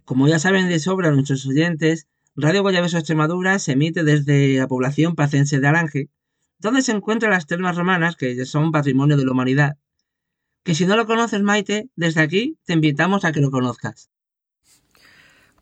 Como 0.04 0.28
ya 0.28 0.38
saben 0.38 0.68
de 0.68 0.78
sobra 0.78 1.10
nuestros 1.10 1.46
oyentes, 1.46 2.06
Radio 2.34 2.62
Guayabeso 2.62 2.96
Extremadura 2.96 3.58
se 3.58 3.72
emite 3.72 4.04
desde 4.04 4.56
la 4.56 4.66
población 4.66 5.14
pacense 5.14 5.60
de 5.60 5.68
Alange, 5.68 6.08
donde 6.58 6.80
se 6.80 6.92
encuentran 6.92 7.32
las 7.32 7.46
termas 7.46 7.76
romanas, 7.76 8.16
que 8.16 8.46
son 8.46 8.72
patrimonio 8.72 9.18
de 9.18 9.26
la 9.26 9.32
humanidad. 9.32 9.76
Que 10.64 10.74
si 10.74 10.86
no 10.86 10.96
lo 10.96 11.06
conoces, 11.06 11.42
Maite, 11.42 11.90
desde 11.94 12.22
aquí 12.22 12.56
te 12.64 12.72
invitamos 12.72 13.26
a 13.26 13.32
que 13.32 13.40
lo 13.40 13.50
conozcas. 13.50 14.08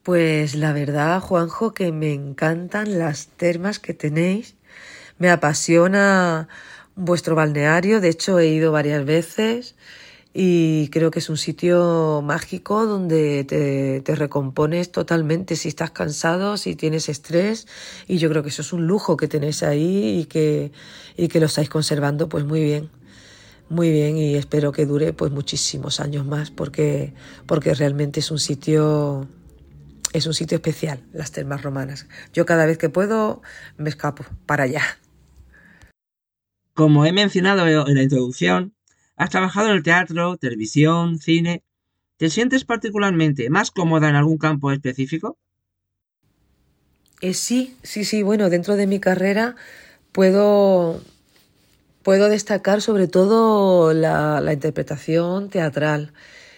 Pues 0.05 0.55
la 0.55 0.73
verdad, 0.73 1.21
Juanjo, 1.21 1.75
que 1.75 1.91
me 1.91 2.13
encantan 2.13 3.01
las 3.01 3.29
termas 3.29 3.81
que 3.81 3.93
tenéis. 3.93 4.57
Me 5.19 5.29
apasiona 5.29 6.49
vuestro 6.95 7.35
balneario. 7.35 8.01
De 8.01 8.11
hecho, 8.11 8.39
he 8.39 8.47
ido 8.47 8.71
varias 8.71 9.05
veces 9.05 9.75
y 10.33 10.89
creo 10.89 11.11
que 11.11 11.19
es 11.19 11.29
un 11.29 11.37
sitio 11.37 12.23
mágico 12.25 12.87
donde 12.87 13.43
te, 13.45 14.01
te, 14.01 14.15
recompones 14.15 14.93
totalmente 14.93 15.57
si 15.57 15.69
estás 15.69 15.91
cansado, 15.91 16.57
si 16.57 16.77
tienes 16.77 17.09
estrés 17.09 17.67
y 18.07 18.19
yo 18.19 18.29
creo 18.31 18.45
que 18.45 18.51
eso 18.51 18.63
es 18.63 18.73
un 18.73 18.87
lujo 18.87 19.17
que 19.17 19.27
tenéis 19.27 19.65
ahí 19.65 20.21
y 20.21 20.25
que, 20.27 20.71
y 21.17 21.29
que 21.29 21.41
lo 21.41 21.47
estáis 21.47 21.69
conservando 21.69 22.29
pues 22.29 22.45
muy 22.45 22.63
bien. 22.63 22.91
Muy 23.69 23.91
bien 23.91 24.17
y 24.17 24.35
espero 24.35 24.73
que 24.73 24.87
dure 24.87 25.13
pues 25.13 25.33
muchísimos 25.33 26.01
años 26.01 26.27
más 26.27 26.51
porque, 26.51 27.13
porque 27.47 27.75
realmente 27.75 28.21
es 28.21 28.31
un 28.31 28.39
sitio 28.39 29.29
es 30.13 30.27
un 30.27 30.35
sitio 30.35 30.57
especial, 30.57 31.05
las 31.13 31.31
termas 31.31 31.63
romanas. 31.63 32.07
Yo 32.33 32.47
cada 32.47 32.67
vez 32.67 32.79
que 32.79 32.89
puedo 32.89 33.43
me 33.77 33.91
escapo 33.91 34.25
para 34.47 34.65
allá. 34.65 34.83
Como 36.75 37.05
he 37.05 37.13
mencionado 37.13 37.67
en 37.87 37.95
la 37.95 38.03
introducción, 38.03 38.75
has 39.21 39.29
trabajado 39.29 39.69
en 39.69 39.77
el 39.77 39.83
teatro, 39.83 40.39
televisión, 40.39 41.19
cine. 41.19 41.63
¿Te 42.17 42.31
sientes 42.31 42.65
particularmente 42.65 43.51
más 43.51 43.71
cómoda 43.71 44.09
en 44.09 44.15
algún 44.15 44.39
campo 44.39 44.73
específico? 44.73 45.37
Eh, 47.21 47.35
sí, 47.35 47.77
sí, 47.83 48.07
sí. 48.07 48.23
Bueno, 48.23 48.49
dentro 48.49 48.77
de 48.77 48.87
mi 48.87 48.99
carrera 48.99 49.57
puedo 50.13 51.03
puedo 52.03 52.31
destacar 52.31 52.81
sobre 52.81 53.09
todo 53.09 53.93
la, 53.93 54.43
interpretación 54.55 55.51
teatral. 55.51 56.15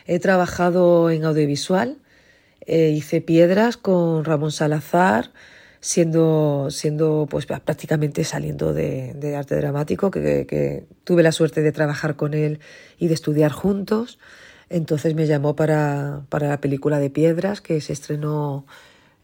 He 0.06 0.20
trabajado 0.20 1.10
en 1.10 1.24
audiovisual, 1.24 1.98
eh, 2.66 2.90
hice 2.90 3.20
piedras 3.20 3.76
con 3.76 4.24
Ramón 4.24 4.52
Salazar, 4.52 5.32
siendo, 5.82 6.68
siendo 6.70 7.26
pues 7.28 7.44
prácticamente 7.44 8.22
saliendo 8.22 8.72
de, 8.72 9.34
arte 9.36 9.56
dramático, 9.56 10.10
que, 10.12 10.86
tuve 11.04 11.24
la 11.24 11.32
suerte 11.32 11.60
de 11.60 11.72
trabajar 11.72 12.16
con 12.16 12.34
él 12.34 12.60
y 12.98 13.08
de 13.08 13.14
estudiar 13.14 13.50
juntos. 13.50 14.18
Entonces 14.70 15.14
me 15.14 15.26
llamó 15.26 15.56
para, 15.56 16.22
para 16.28 16.48
la 16.48 16.60
película 16.60 17.00
de 17.00 17.10
piedras 17.10 17.60
que 17.60 17.80
se 17.80 17.92
estrenó 17.92 18.64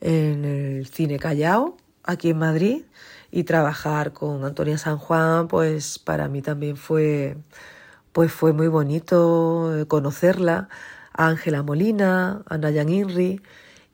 en 0.01 0.45
el 0.45 0.87
Cine 0.89 1.19
Callao, 1.19 1.77
aquí 2.03 2.31
en 2.31 2.39
Madrid, 2.39 2.83
y 3.31 3.45
trabajar 3.45 4.13
con 4.13 4.45
Antonia 4.45 4.79
San 4.79 4.99
Juan, 4.99 5.47
pues 5.49 5.99
para 6.01 6.29
mí 6.29 6.43
también 6.43 6.77
fue, 6.77 7.37
pues 8.13 8.33
fue 8.33 8.53
muy 8.53 8.69
bonito 8.69 9.85
conocerla, 9.87 10.69
a 11.13 11.29
Ángela 11.29 11.63
Molina, 11.63 12.43
a 12.49 12.59
Nayan 12.59 12.89
Inri, 12.89 13.41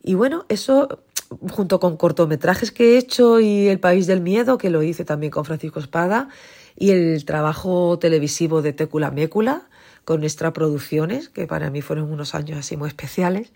y 0.02 0.14
bueno, 0.14 0.44
eso 0.48 1.03
junto 1.50 1.80
con 1.80 1.96
cortometrajes 1.96 2.70
que 2.72 2.94
he 2.94 2.98
hecho 2.98 3.40
y 3.40 3.68
El 3.68 3.80
País 3.80 4.06
del 4.06 4.20
Miedo, 4.20 4.58
que 4.58 4.70
lo 4.70 4.82
hice 4.82 5.04
también 5.04 5.30
con 5.30 5.44
Francisco 5.44 5.80
Espada, 5.80 6.28
y 6.76 6.90
el 6.90 7.24
trabajo 7.24 7.98
televisivo 7.98 8.62
de 8.62 8.72
Técula 8.72 9.10
Mécula 9.10 9.68
con 10.04 10.22
Extra 10.24 10.52
Producciones, 10.52 11.28
que 11.28 11.46
para 11.46 11.70
mí 11.70 11.82
fueron 11.82 12.12
unos 12.12 12.34
años 12.34 12.58
así 12.58 12.76
muy 12.76 12.88
especiales. 12.88 13.52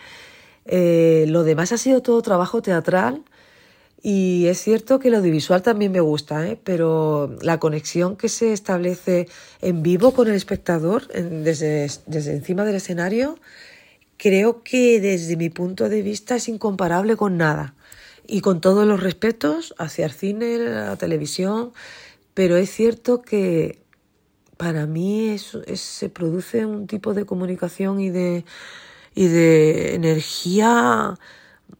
Eh, 0.64 1.26
lo 1.28 1.44
demás 1.44 1.72
ha 1.72 1.78
sido 1.78 2.02
todo 2.02 2.20
trabajo 2.22 2.62
teatral 2.62 3.22
y 4.02 4.46
es 4.46 4.60
cierto 4.62 4.98
que 4.98 5.10
lo 5.10 5.18
audiovisual 5.18 5.62
también 5.62 5.92
me 5.92 6.00
gusta, 6.00 6.46
¿eh? 6.46 6.58
pero 6.62 7.36
la 7.42 7.58
conexión 7.58 8.16
que 8.16 8.28
se 8.28 8.52
establece 8.52 9.28
en 9.60 9.82
vivo 9.82 10.12
con 10.12 10.28
el 10.28 10.34
espectador 10.34 11.08
desde, 11.08 11.90
desde 12.06 12.32
encima 12.32 12.64
del 12.64 12.76
escenario 12.76 13.38
creo 14.18 14.62
que 14.62 15.00
desde 15.00 15.36
mi 15.36 15.48
punto 15.48 15.88
de 15.88 16.02
vista 16.02 16.36
es 16.36 16.48
incomparable 16.48 17.16
con 17.16 17.38
nada. 17.38 17.74
Y 18.26 18.42
con 18.42 18.60
todos 18.60 18.86
los 18.86 19.02
respetos 19.02 19.74
hacia 19.78 20.04
el 20.04 20.12
cine, 20.12 20.58
la 20.58 20.96
televisión, 20.96 21.72
pero 22.34 22.56
es 22.56 22.70
cierto 22.70 23.22
que 23.22 23.82
para 24.58 24.86
mí 24.86 25.36
se 25.38 26.08
produce 26.10 26.66
un 26.66 26.86
tipo 26.86 27.14
de 27.14 27.24
comunicación 27.24 28.00
y 28.00 28.10
de, 28.10 28.44
y 29.14 29.28
de 29.28 29.94
energía 29.94 31.14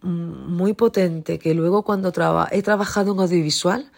muy 0.02 0.73
potente 0.75 1.38
que 1.38 1.54
luego 1.54 1.83
cuando 1.83 2.12
he 2.50 2.62
trabajado 2.62 3.12
en 3.12 3.21
audiovisual, 3.21 3.90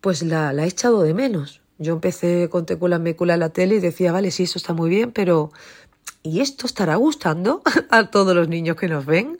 pues 0.00 0.22
la, 0.22 0.52
la, 0.52 0.64
he 0.64 0.68
echado 0.68 1.02
de 1.02 1.14
menos. 1.14 1.62
Yo 1.78 1.94
empecé 1.94 2.48
con 2.50 2.66
Tecula 2.66 2.98
Mécula 2.98 3.34
en 3.34 3.40
la 3.40 3.50
tele 3.50 3.76
y 3.76 3.80
decía, 3.80 4.12
vale, 4.12 4.30
sí, 4.32 4.42
eso 4.42 4.58
está 4.58 4.74
muy 4.74 4.90
bien, 4.90 5.12
pero 5.12 5.50
¿y 6.22 6.40
esto 6.40 6.66
estará 6.66 6.96
gustando 6.96 7.62
a 7.90 8.10
todos 8.10 8.34
los 8.34 8.48
niños 8.48 8.76
que 8.76 8.88
nos 8.88 9.06
ven? 9.06 9.38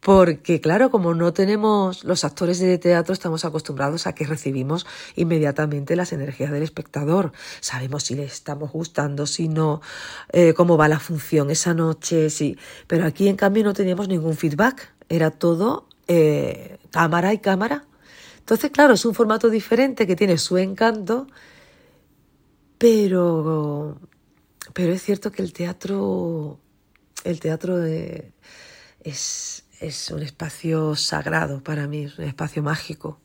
Porque 0.00 0.60
claro, 0.60 0.90
como 0.90 1.12
no 1.12 1.32
tenemos 1.32 2.04
los 2.04 2.24
actores 2.24 2.60
de 2.60 2.78
teatro, 2.78 3.12
estamos 3.12 3.44
acostumbrados 3.44 4.06
a 4.06 4.14
que 4.14 4.24
recibimos 4.24 4.86
inmediatamente 5.16 5.96
las 5.96 6.12
energías 6.12 6.52
del 6.52 6.62
espectador. 6.62 7.32
Sabemos 7.60 8.04
si 8.04 8.14
le 8.14 8.24
estamos 8.24 8.70
gustando, 8.70 9.26
si 9.26 9.48
no, 9.48 9.80
eh, 10.32 10.54
cómo 10.54 10.76
va 10.76 10.86
la 10.86 11.00
función 11.00 11.50
esa 11.50 11.74
noche, 11.74 12.30
sí. 12.30 12.56
Pero 12.86 13.06
aquí 13.06 13.26
en 13.28 13.36
cambio 13.36 13.64
no 13.64 13.74
teníamos 13.74 14.08
ningún 14.08 14.36
feedback. 14.36 14.92
Era 15.08 15.32
todo 15.32 15.88
eh, 16.06 16.78
cámara 16.92 17.32
y 17.34 17.38
cámara. 17.38 17.84
Entonces, 18.38 18.70
claro, 18.70 18.94
es 18.94 19.04
un 19.04 19.14
formato 19.14 19.50
diferente 19.50 20.06
que 20.06 20.16
tiene 20.16 20.38
su 20.38 20.56
encanto, 20.58 21.26
pero 22.78 23.98
pero 24.78 24.92
es 24.92 25.02
cierto 25.02 25.32
que 25.32 25.42
el 25.42 25.52
teatro, 25.52 26.60
el 27.24 27.40
teatro 27.40 27.82
es, 27.82 29.64
es 29.80 30.10
un 30.12 30.22
espacio 30.22 30.94
sagrado 30.94 31.64
para 31.64 31.88
mí, 31.88 32.04
es 32.04 32.16
un 32.16 32.26
espacio 32.26 32.62
mágico, 32.62 33.20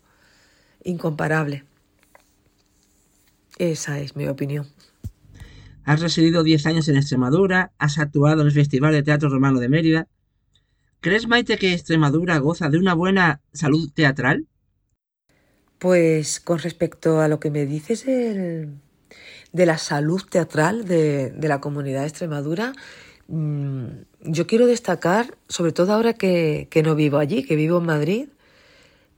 incomparable. 0.84 1.63
Esa 3.60 4.00
es 4.00 4.16
mi 4.16 4.28
opinión. 4.28 4.66
Has 5.84 6.02
residido 6.02 6.42
10 6.42 6.66
años 6.66 6.88
en 6.88 6.98
Extremadura, 6.98 7.72
has 7.78 8.00
actuado 8.00 8.42
en 8.42 8.48
el 8.48 8.54
Festival 8.54 8.92
de 8.92 9.04
Teatro 9.04 9.30
Romano 9.30 9.60
de 9.60 9.70
Mérida. 9.70 10.08
¿Crees, 11.02 11.28
Maite, 11.28 11.60
que 11.60 11.74
Extremadura 11.74 12.39
goza 12.39 12.70
de 12.70 12.80
una 12.80 12.96
buena 12.96 13.42
salud 13.54 13.92
teatral? 13.94 14.48
Pues 15.78 16.39
con 16.39 16.58
respecto 16.58 17.22
a 17.22 17.28
lo 17.28 17.39
que 17.39 17.52
me 17.52 17.68
dices, 17.68 18.08
el, 18.08 18.80
de 19.54 19.66
la 19.66 19.78
salud 19.78 20.22
teatral 20.30 20.86
de, 20.86 21.34
la 21.39 21.62
comunidad 21.62 22.02
de 22.02 22.08
Extremadura, 22.08 22.74
mm, 23.28 23.86
yo 24.26 24.48
quiero 24.48 24.66
destacar, 24.66 25.38
sobre 25.48 25.72
todo 25.72 25.94
ahora 25.94 26.13
que, 26.13 26.68
no 26.84 26.96
vivo 26.96 27.20
allí, 27.20 27.44
que 27.44 27.56
vivo 27.56 27.78
en 27.78 27.86
Madrid, 27.86 28.28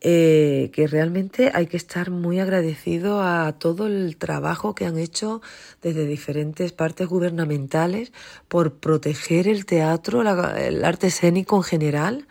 eh, 0.02 0.70
que 0.74 0.88
realmente 0.88 1.52
hay 1.54 1.68
que 1.68 1.78
estar 1.78 2.12
muy 2.12 2.40
agradecido 2.40 3.22
a 3.24 3.54
todo 3.58 3.88
el 3.88 4.18
trabajo 4.18 4.76
que 4.76 4.86
han 4.86 5.00
hecho 5.00 5.42
desde 5.82 6.06
diferentes 6.06 6.74
partes 6.74 7.08
gubernamentales 7.08 8.12
por 8.48 8.74
proteger 8.76 9.48
el 9.48 9.66
teatro, 9.66 10.22
el 10.22 10.86
arte 10.86 11.08
escénico 11.08 11.56
en 11.58 11.64
general. 11.64 12.28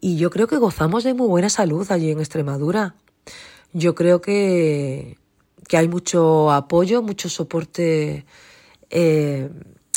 Y 0.00 0.18
yo 0.18 0.30
creo 0.30 0.48
que 0.48 0.58
gozamos 0.58 1.04
de 1.04 1.14
muy 1.14 1.28
buena 1.28 1.48
salud 1.48 1.90
allí 1.90 2.10
en 2.10 2.18
Extremadura. 2.18 2.94
Yo 3.72 3.94
creo 3.94 4.20
que, 4.20 5.18
que 5.66 5.76
hay 5.76 5.88
mucho 5.88 6.50
apoyo, 6.50 7.02
mucho 7.02 7.28
soporte 7.28 8.24
eh, 8.90 9.50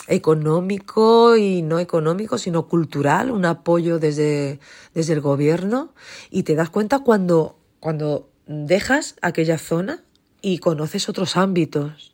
económico 0.07 1.37
y 1.37 1.61
no 1.61 1.79
económico, 1.79 2.37
sino 2.37 2.67
cultural, 2.67 3.31
un 3.31 3.45
apoyo 3.45 3.99
desde, 3.99 4.59
desde 4.93 5.13
el 5.13 5.21
gobierno. 5.21 5.93
Y 6.29 6.43
te 6.43 6.55
das 6.55 6.69
cuenta 6.69 6.99
cuando, 6.99 7.57
cuando 7.79 8.29
dejas 8.47 9.15
aquella 9.21 9.57
zona 9.57 10.03
y 10.41 10.57
conoces 10.57 11.07
otros 11.07 11.37
ámbitos 11.37 12.11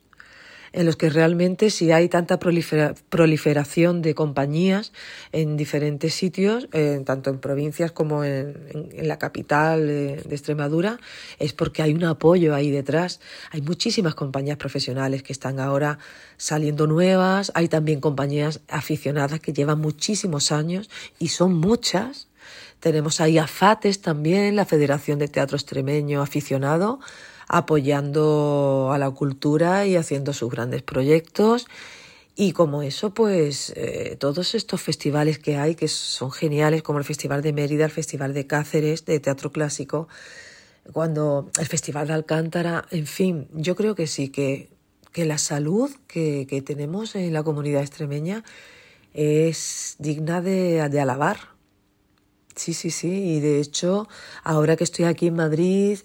en 0.72 0.86
los 0.86 0.96
que 0.96 1.10
realmente 1.10 1.70
si 1.70 1.92
hay 1.92 2.08
tanta 2.08 2.38
proliferación 2.38 4.02
de 4.02 4.14
compañías 4.14 4.92
en 5.32 5.56
diferentes 5.56 6.14
sitios, 6.14 6.68
eh, 6.72 7.02
tanto 7.04 7.30
en 7.30 7.38
provincias 7.38 7.92
como 7.92 8.24
en, 8.24 8.56
la 9.02 9.18
capital 9.18 9.86
de, 9.86 10.14
Extremadura, 10.30 10.98
es 11.38 11.52
porque 11.52 11.82
hay 11.82 11.92
un 11.92 12.04
apoyo 12.04 12.54
ahí 12.54 12.70
detrás. 12.70 13.20
Hay 13.50 13.62
muchísimas 13.62 14.14
compañías 14.14 14.56
profesionales 14.56 15.22
que 15.22 15.32
están 15.32 15.60
ahora 15.60 15.98
saliendo 16.36 16.86
nuevas, 16.86 17.50
hay 17.54 17.68
también 17.68 18.00
compañías 18.00 18.60
aficionadas 18.68 19.40
que 19.40 19.52
llevan 19.52 19.80
muchísimos 19.80 20.52
años 20.52 20.90
y 21.18 21.28
son 21.28 21.54
muchas. 21.54 22.28
Tenemos 22.80 23.20
ahí 23.20 23.38
a 23.38 23.46
FATES 23.48 24.02
también, 24.02 24.54
la 24.54 24.64
Federación 24.64 25.18
de 25.18 25.26
Teatro 25.26 25.56
Extremeño 25.56 26.22
Aficionado, 26.22 27.00
apoyando 27.48 28.90
a 28.92 28.98
la 28.98 29.10
cultura 29.10 29.86
y 29.86 29.96
haciendo 29.96 30.32
sus 30.32 30.50
grandes 30.50 30.82
proyectos. 30.82 31.66
Y 32.36 32.52
como 32.52 32.82
eso, 32.82 33.12
pues 33.14 33.72
eh, 33.74 34.16
todos 34.20 34.54
estos 34.54 34.80
festivales 34.80 35.40
que 35.40 35.56
hay, 35.56 35.74
que 35.74 35.88
son 35.88 36.30
geniales, 36.30 36.82
como 36.84 37.00
el 37.00 37.04
Festival 37.04 37.42
de 37.42 37.52
Mérida, 37.52 37.86
el 37.86 37.90
Festival 37.90 38.32
de 38.32 38.46
Cáceres, 38.46 39.04
de 39.06 39.18
Teatro 39.18 39.50
Clásico, 39.50 40.06
cuando 40.92 41.50
el 41.58 41.66
Festival 41.66 42.06
de 42.06 42.12
Alcántara, 42.12 42.84
en 42.90 43.06
fin, 43.06 43.48
yo 43.54 43.74
creo 43.74 43.96
que 43.96 44.06
sí, 44.06 44.28
que, 44.28 44.68
que 45.12 45.24
la 45.24 45.38
salud 45.38 45.90
que, 46.06 46.46
que 46.48 46.62
tenemos 46.62 47.16
en 47.16 47.32
la 47.32 47.42
comunidad 47.42 47.82
extremeña 47.82 48.44
es 49.14 49.96
digna 49.98 50.40
de, 50.40 50.88
de 50.88 51.00
alabar. 51.00 51.38
Sí, 52.54 52.72
sí, 52.72 52.90
sí, 52.90 53.36
y 53.36 53.40
de 53.40 53.60
hecho, 53.60 54.08
ahora 54.44 54.76
que 54.76 54.84
estoy 54.84 55.06
aquí 55.06 55.26
en 55.26 55.34
Madrid 55.34 55.98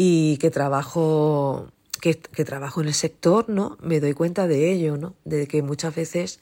y 0.00 0.36
que 0.36 0.52
trabajo, 0.52 1.72
que, 2.00 2.14
trabajo 2.44 2.80
en 2.80 2.86
el 2.86 2.94
sector, 2.94 3.48
¿no? 3.48 3.76
Me 3.82 3.98
doy 3.98 4.12
cuenta 4.12 4.46
de 4.46 4.70
ello, 4.70 4.96
¿no? 4.96 5.16
De 5.24 5.48
que 5.48 5.60
muchas 5.60 5.92
veces 5.96 6.38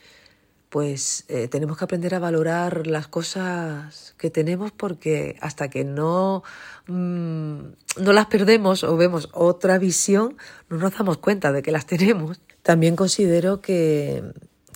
pues 0.68 1.24
eh, 1.28 1.48
tenemos 1.48 1.78
que 1.78 1.84
aprender 1.84 2.14
a 2.14 2.18
valorar 2.18 2.86
las 2.86 3.08
cosas 3.08 4.14
que 4.18 4.28
tenemos 4.28 4.72
porque 4.72 5.36
hasta 5.40 5.70
que 5.70 5.84
no, 5.84 6.42
mm, 6.86 7.58
no 8.02 8.12
las 8.12 8.26
perdemos 8.26 8.84
o 8.84 8.94
vemos 8.98 9.30
otra 9.32 9.78
visión, 9.78 10.36
no 10.68 10.76
nos 10.76 10.92
damos 10.92 11.16
cuenta 11.16 11.50
de 11.50 11.62
que 11.62 11.72
las 11.72 11.86
tenemos. 11.86 12.38
También 12.62 12.94
considero 12.94 13.62
que, 13.62 14.22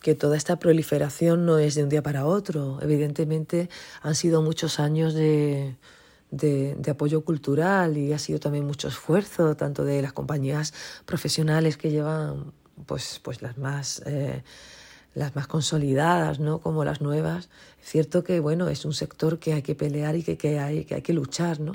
que 0.01 0.15
toda 0.15 0.39
esta 0.39 0.59
proliferación 0.59 1.45
no 1.45 1.59
es 1.59 1.75
de 1.75 1.83
un 1.83 1.91
día 1.91 2.03
para 2.03 2.25
otro. 2.25 2.79
Evidentemente 2.81 3.69
han 4.01 4.15
sido 4.15 4.41
muchos 4.41 4.81
años 4.81 5.13
de, 5.13 5.77
de, 6.31 6.77
apoyo 6.91 7.25
cultural 7.25 7.97
y 7.97 8.13
ha 8.13 8.19
sido 8.19 8.41
también 8.41 8.67
mucho 8.67 8.89
esfuerzo, 8.89 9.57
tanto 9.57 9.85
de 9.85 10.03
las 10.03 10.13
compañías 10.13 10.75
profesionales 11.07 11.77
que 11.77 11.91
llevan 11.91 12.53
pues, 12.87 13.21
pues 13.23 13.43
las 13.43 13.59
más 13.59 14.03
eh, 14.07 14.43
las 15.15 15.35
más 15.35 15.47
consolidadas, 15.47 16.39
¿no? 16.39 16.61
como 16.61 16.85
las 16.85 17.01
nuevas. 17.01 17.49
Es 17.83 17.89
cierto 17.91 18.23
que 18.23 18.41
bueno, 18.41 18.69
es 18.69 18.85
un 18.85 18.93
sector 18.93 19.39
que 19.39 19.53
hay 19.55 19.63
que 19.63 19.75
pelear 19.75 20.17
y 20.17 20.23
que, 20.23 20.37
que 20.37 20.59
hay, 20.59 20.85
que 20.85 21.03
que 21.03 21.13
luchar, 21.13 21.59
¿no? 21.61 21.73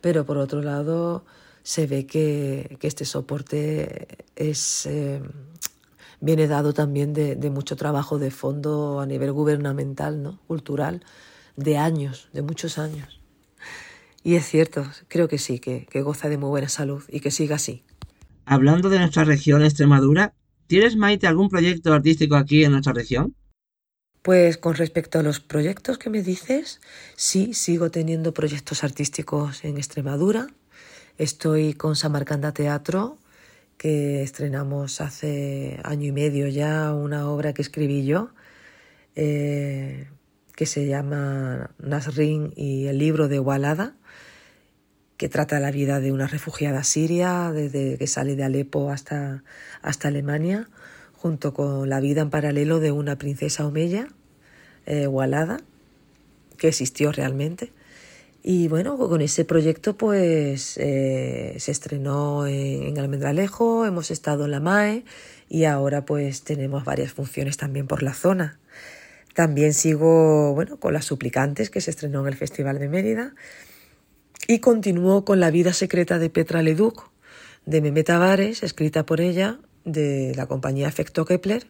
Pero 0.00 0.24
por 0.24 0.38
otro 0.38 0.62
lado, 0.62 1.24
se 1.62 1.86
ve 1.86 2.06
que, 2.06 2.78
este 2.80 3.04
soporte 3.04 4.24
es, 4.36 4.86
eh, 4.86 5.20
viene 6.20 6.48
dado 6.48 6.72
también 6.72 7.12
de, 7.12 7.50
mucho 7.50 7.76
trabajo 7.76 8.18
de 8.18 8.30
fondo 8.30 9.00
a 9.00 9.06
nivel 9.06 9.32
gubernamental, 9.32 10.22
¿no? 10.22 10.38
cultural, 10.46 11.02
de 11.56 11.76
años, 11.76 12.28
de 12.32 12.42
muchos 12.42 12.78
años. 12.78 13.19
Y 14.22 14.34
es 14.34 14.46
cierto, 14.46 14.86
creo 15.08 15.28
que 15.28 15.38
sí, 15.38 15.58
que, 15.58 15.86
que 15.90 16.02
goza 16.02 16.28
de 16.28 16.38
muy 16.38 16.50
buena 16.50 16.68
salud 16.68 17.02
y 17.08 17.20
que 17.20 17.30
siga 17.30 17.56
así. 17.56 17.84
Hablando 18.44 18.90
de 18.90 18.98
nuestra 18.98 19.24
región, 19.24 19.62
Extremadura, 19.62 20.34
¿tienes, 20.66 20.96
Maite, 20.96 21.26
algún 21.26 21.48
proyecto 21.48 21.92
artístico 21.92 22.36
aquí 22.36 22.64
en 22.64 22.72
nuestra 22.72 22.92
región? 22.92 23.34
Pues 24.22 24.58
con 24.58 24.74
respecto 24.74 25.18
a 25.18 25.22
los 25.22 25.40
proyectos 25.40 25.96
que 25.96 26.10
me 26.10 26.22
dices, 26.22 26.80
sí, 27.16 27.54
sigo 27.54 27.90
teniendo 27.90 28.34
proyectos 28.34 28.84
artísticos 28.84 29.64
en 29.64 29.78
Extremadura. 29.78 30.48
Estoy 31.16 31.72
con 31.72 31.96
Samarcanda 31.96 32.52
Teatro, 32.52 33.16
que 33.78 34.22
estrenamos 34.22 35.00
hace 35.00 35.80
año 35.84 36.08
y 36.08 36.12
medio 36.12 36.48
ya 36.48 36.92
una 36.92 37.30
obra 37.30 37.54
que 37.54 37.62
escribí 37.62 38.04
yo, 38.04 38.30
eh, 39.16 40.10
que 40.60 40.66
se 40.66 40.86
llama 40.86 41.70
Nasrin 41.78 42.52
y 42.54 42.84
el 42.88 42.98
libro 42.98 43.28
de 43.28 43.40
Walada, 43.40 43.94
que 45.16 45.30
trata 45.30 45.58
la 45.58 45.70
vida 45.70 46.00
de 46.00 46.12
una 46.12 46.26
refugiada 46.26 46.84
siria 46.84 47.50
desde 47.50 47.96
que 47.96 48.06
sale 48.06 48.36
de 48.36 48.44
Alepo 48.44 48.90
hasta, 48.90 49.42
hasta 49.80 50.08
Alemania 50.08 50.68
junto 51.14 51.54
con 51.54 51.88
la 51.88 51.98
vida 52.00 52.20
en 52.20 52.28
paralelo 52.28 52.78
de 52.78 52.92
una 52.92 53.16
princesa 53.16 53.66
omeya, 53.66 54.08
eh, 54.84 55.06
Walada, 55.06 55.62
que 56.58 56.68
existió 56.68 57.10
realmente. 57.10 57.72
Y 58.42 58.68
bueno, 58.68 58.98
con 58.98 59.22
ese 59.22 59.46
proyecto 59.46 59.96
pues 59.96 60.76
eh, 60.76 61.54
se 61.58 61.72
estrenó 61.72 62.46
en, 62.46 62.82
en, 62.82 62.98
Almendralejo, 62.98 63.86
hemos 63.86 64.10
estado 64.10 64.44
en 64.44 64.50
la 64.50 64.60
MAE 64.60 65.06
y 65.48 65.64
ahora 65.64 66.04
pues 66.04 66.42
tenemos 66.42 66.84
varias 66.84 67.14
funciones 67.14 67.56
también 67.56 67.86
por 67.86 68.02
la 68.02 68.12
zona. 68.12 68.58
También 69.34 69.74
sigo 69.74 70.54
bueno, 70.54 70.78
con 70.78 70.92
Las 70.92 71.04
Suplicantes, 71.04 71.70
que 71.70 71.80
se 71.80 71.90
estrenó 71.90 72.20
en 72.20 72.28
el 72.28 72.36
Festival 72.36 72.78
de 72.78 72.88
Mérida, 72.88 73.34
y 74.48 74.58
continúo 74.58 75.24
con 75.24 75.40
La 75.40 75.50
vida 75.50 75.72
secreta 75.72 76.18
de 76.18 76.30
Petra 76.30 76.62
Leduc, 76.62 77.10
de 77.66 77.80
Mehmet 77.80 78.06
Tavares, 78.06 78.62
escrita 78.62 79.06
por 79.06 79.20
ella 79.20 79.60
de 79.84 80.32
la 80.34 80.46
compañía 80.46 80.88
Efecto 80.88 81.24
Kepler, 81.24 81.66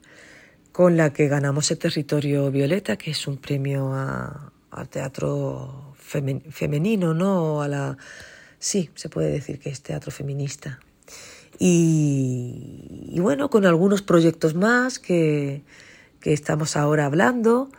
con 0.73 0.97
la 0.97 1.13
que 1.13 1.29
ganamos 1.29 1.71
el 1.71 1.79
Territorio 1.79 2.51
Violeta, 2.51 2.97
que 2.97 3.11
es 3.11 3.27
un 3.27 3.37
premio 3.37 3.93
al 3.93 4.89
teatro 4.89 5.95
femenino, 5.97 7.13
¿no? 7.15 7.63
A 7.63 7.69
la, 7.69 7.99
sí, 8.59 8.91
se 8.95 9.09
puede 9.09 9.31
decir 9.31 9.59
que 9.59 9.71
es 9.71 9.83
teatro 9.83 10.11
feminista. 10.11 10.81
Y, 11.59 13.19
bueno, 13.19 13.51
con 13.51 13.67
algunos 13.67 14.01
proyectos 14.01 14.55
más 14.55 14.99
que, 14.99 15.63
que, 16.21 16.33
estamos 16.33 16.77
ahora 16.77 17.07
hablando 17.07 17.71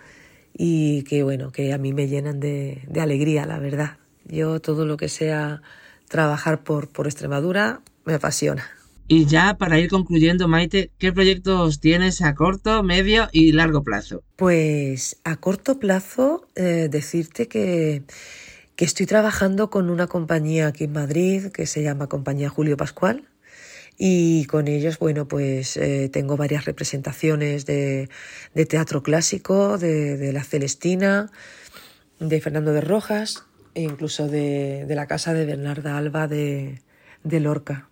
y 0.54 1.04
que 1.04 1.24
bueno, 1.24 1.52
que 1.52 1.74
a 1.74 1.78
mí 1.78 1.94
me 1.94 2.08
llenan 2.08 2.40
de, 2.40 2.84
de 2.88 3.02
alegría, 3.02 3.46
la 3.46 3.60
verdad. 3.60 3.98
Yo 4.26 4.60
todo 4.60 4.86
lo 4.86 4.98
que 4.98 5.10
sea 5.10 5.62
trabajar 6.08 6.64
por, 6.64 6.90
por 6.90 7.08
Extremadura 7.08 7.82
me 8.06 8.14
apasiona. 8.14 8.66
Y 9.08 9.26
ya 9.26 9.58
para 9.58 9.78
ir 9.78 9.90
concluyendo, 9.90 10.48
Maite, 10.48 10.92
¿qué 10.98 11.12
proyectos 11.12 11.82
tienes 11.82 12.22
a 12.22 12.34
corto, 12.34 12.82
medio 12.82 13.28
y 13.34 13.52
largo 13.52 13.84
plazo? 13.84 14.24
Pues 14.38 15.18
a 15.26 15.36
corto 15.36 15.80
plazo, 15.80 16.48
eh, 16.56 16.88
decirte 16.90 17.50
que, 17.50 18.04
que 18.78 18.86
estoy 18.86 19.06
trabajando 19.06 19.70
con 19.70 19.90
una 19.90 20.08
compañía 20.08 20.68
aquí 20.68 20.86
en 20.86 20.94
Madrid 20.94 21.48
que 21.48 21.66
se 21.66 21.84
llama 21.84 22.08
Compañía 22.08 22.48
Julio 22.48 22.78
Pascual. 22.78 23.26
Y 23.98 24.46
con 24.46 24.68
ellos, 24.68 24.98
bueno, 24.98 25.28
pues 25.28 25.78
eh, 25.78 26.10
tengo 26.12 26.38
varias 26.38 26.66
representaciones 26.66 27.66
de, 27.66 28.10
de 28.56 28.66
teatro 28.66 29.04
clásico, 29.04 29.78
de, 29.78 30.18
de, 30.18 30.34
La 30.34 30.44
Celestina, 30.44 31.30
de 32.20 32.42
Fernando 32.42 32.72
de 32.72 32.82
Rojas 32.82 33.46
e 33.74 33.82
incluso 33.82 34.28
de, 34.28 34.86
de 34.86 34.96
la 34.96 35.08
casa 35.08 35.34
de 35.34 35.46
Bernarda 35.46 35.98
Alba 35.98 36.28
de, 36.28 36.82
Lorca. 37.24 37.90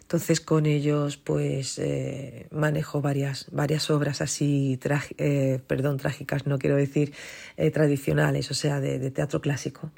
Entonces 0.00 0.40
con 0.40 0.66
ellos 0.66 1.16
pues 1.16 1.78
eh, 1.78 2.46
manejo 2.50 3.00
varias, 3.00 3.46
varias 3.50 3.90
obras 3.90 4.20
así, 4.20 4.78
eh, 5.16 5.60
perdón, 5.66 5.96
trágicas, 5.96 6.46
no 6.46 6.58
quiero 6.58 6.76
decir 6.76 7.14
eh, 7.56 7.70
tradicionales, 7.70 8.50
o 8.50 8.54
sea, 8.54 8.80
de, 8.80 9.10
teatro 9.10 9.40
clásico. 9.40 9.90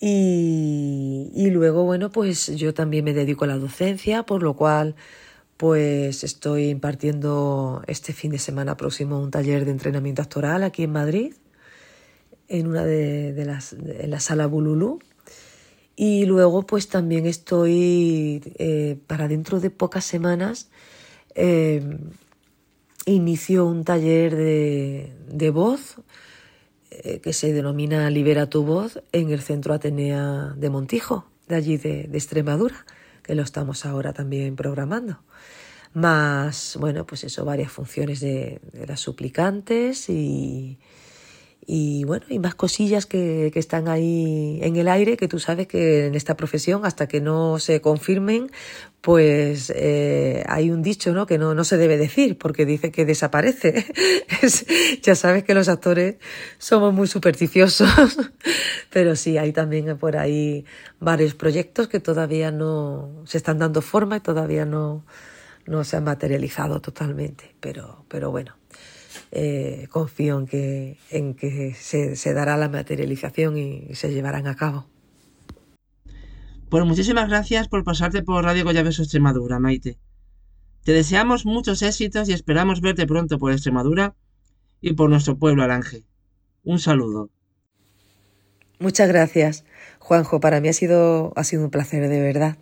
Y, 0.00 1.30
y, 1.34 1.50
luego, 1.50 1.84
bueno, 1.84 2.10
pues 2.10 2.46
yo 2.56 2.74
también 2.74 3.04
me 3.04 3.14
dedico 3.14 3.44
a 3.44 3.48
la 3.48 3.58
docencia, 3.58 4.24
por 4.24 4.42
lo 4.42 4.54
cual 4.54 4.96
pues 5.56 6.24
estoy 6.24 6.68
impartiendo 6.68 7.82
este 7.86 8.12
fin 8.12 8.32
de 8.32 8.38
semana 8.38 8.76
próximo 8.76 9.20
un 9.20 9.30
taller 9.30 9.64
de 9.64 9.70
entrenamiento 9.70 10.20
actoral 10.20 10.64
aquí 10.64 10.82
en 10.82 10.92
Madrid, 10.92 11.34
en 12.48 12.66
una 12.66 12.84
de, 12.84 13.32
de 13.32 13.44
las, 13.44 13.72
en 13.72 14.10
la 14.10 14.20
sala 14.20 14.46
Bululú. 14.46 14.98
Y 15.96 16.26
luego 16.26 16.64
pues 16.66 16.88
también 16.88 17.26
estoy 17.26 18.42
eh, 18.58 18.98
para 19.06 19.28
dentro 19.28 19.60
de 19.60 19.70
pocas 19.70 20.04
semanas 20.04 20.68
eh, 21.34 21.98
inicio 23.06 23.66
un 23.66 23.84
taller 23.84 24.34
de, 24.34 25.50
voz 25.50 25.96
eh, 25.98 26.02
que 27.22 27.32
se 27.32 27.52
denomina 27.52 28.10
Libera 28.10 28.48
tu 28.48 28.64
voz 28.64 29.00
en 29.12 29.30
el 29.30 29.40
Centro 29.40 29.74
Atenea 29.74 30.54
de 30.56 30.70
Montijo, 30.70 31.26
de 31.48 31.56
allí 31.56 31.76
de, 31.76 32.08
Extremadura, 32.12 32.86
que 33.22 33.34
lo 33.34 33.42
estamos 33.42 33.84
ahora 33.86 34.12
también 34.12 34.56
programando. 34.56 35.18
Más, 35.92 36.76
bueno, 36.80 37.06
pues 37.06 37.24
eso, 37.24 37.44
varias 37.44 37.70
funciones 37.70 38.20
de 38.20 38.60
las 38.86 39.00
suplicantes 39.00 40.08
y, 40.08 40.78
y 41.66 42.04
bueno, 42.04 42.26
y 42.28 42.38
más 42.38 42.54
cosillas 42.54 43.06
que, 43.06 43.50
que, 43.52 43.58
están 43.58 43.88
ahí 43.88 44.58
en 44.62 44.76
el 44.76 44.88
aire, 44.88 45.16
que 45.16 45.28
tú 45.28 45.38
sabes 45.38 45.66
que 45.66 46.06
en 46.06 46.14
esta 46.14 46.36
profesión, 46.36 46.84
hasta 46.84 47.06
que 47.06 47.20
no 47.20 47.58
se 47.58 47.80
confirmen, 47.80 48.50
pues 49.00 49.72
eh, 49.74 50.44
hay 50.48 50.70
un 50.70 50.82
dicho 50.82 51.12
¿no? 51.12 51.26
que 51.26 51.36
no, 51.38 51.54
no 51.54 51.64
se 51.64 51.76
debe 51.76 51.98
decir, 51.98 52.38
porque 52.38 52.64
dice 52.64 52.90
que 52.90 53.04
desaparece. 53.04 53.86
ya 55.02 55.14
sabes 55.14 55.44
que 55.44 55.54
los 55.54 55.68
actores 55.68 56.16
somos 56.58 56.92
muy 56.92 57.06
supersticiosos, 57.06 57.90
pero 58.90 59.16
sí, 59.16 59.38
hay 59.38 59.52
también 59.52 59.98
por 59.98 60.16
ahí 60.16 60.64
varios 61.00 61.34
proyectos 61.34 61.88
que 61.88 62.00
todavía 62.00 62.50
no 62.50 63.22
se 63.26 63.38
están 63.38 63.58
dando 63.58 63.82
forma 63.82 64.16
y 64.16 64.20
todavía 64.20 64.64
no, 64.64 65.04
no 65.66 65.84
se 65.84 65.96
han 65.96 66.04
materializado 66.04 66.80
totalmente, 66.80 67.54
pero, 67.60 68.04
pero 68.08 68.30
bueno 68.30 68.54
eh, 69.34 69.88
confío 69.90 70.38
en 70.38 70.46
que, 70.46 70.98
en 71.10 71.34
que 71.34 71.74
se, 71.74 72.34
dará 72.34 72.56
la 72.56 72.68
materialización 72.68 73.58
y, 73.58 73.94
se 73.94 74.12
llevarán 74.12 74.46
a 74.46 74.54
cabo. 74.54 74.86
Pues 76.68 76.84
muchísimas 76.84 77.28
gracias 77.28 77.68
por 77.68 77.82
pasarte 77.84 78.22
por 78.22 78.44
Radio 78.44 78.64
Goyaveso 78.64 79.02
Extremadura, 79.02 79.58
Maite. 79.58 79.98
Te 80.84 80.92
deseamos 80.92 81.46
muchos 81.46 81.82
éxitos 81.82 82.28
y 82.28 82.32
esperamos 82.32 82.80
verte 82.80 83.06
pronto 83.06 83.38
por 83.38 83.52
Extremadura 83.52 84.14
y 84.80 84.92
por 84.92 85.10
nuestro 85.10 85.36
pueblo 85.36 85.64
Alange. 85.64 86.04
Un 86.62 86.78
saludo. 86.78 87.30
Muchas 88.78 89.08
gracias, 89.08 89.64
Juanjo. 89.98 90.40
Para 90.40 90.60
mí 90.60 90.68
ha 90.68 90.72
sido, 90.72 91.32
ha 91.36 91.44
sido 91.44 91.64
un 91.64 91.70
placer 91.70 92.08
de 92.08 92.20
verdad 92.20 92.56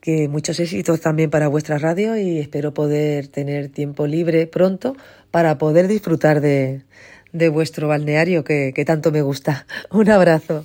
que 0.00 0.28
muchos 0.28 0.60
éxitos 0.60 1.00
también 1.00 1.30
para 1.30 1.48
vuestra 1.48 1.78
radio 1.78 2.16
y 2.16 2.38
espero 2.38 2.72
poder 2.74 3.28
tener 3.28 3.68
tiempo 3.68 4.06
libre 4.06 4.46
pronto 4.46 4.96
para 5.30 5.58
poder 5.58 5.88
disfrutar 5.88 6.40
de, 6.40 6.82
de 7.32 7.48
vuestro 7.48 7.88
balneario 7.88 8.44
que, 8.44 8.72
que 8.74 8.84
tanto 8.84 9.10
me 9.10 9.22
gusta. 9.22 9.66
Un 9.90 10.10
abrazo. 10.10 10.64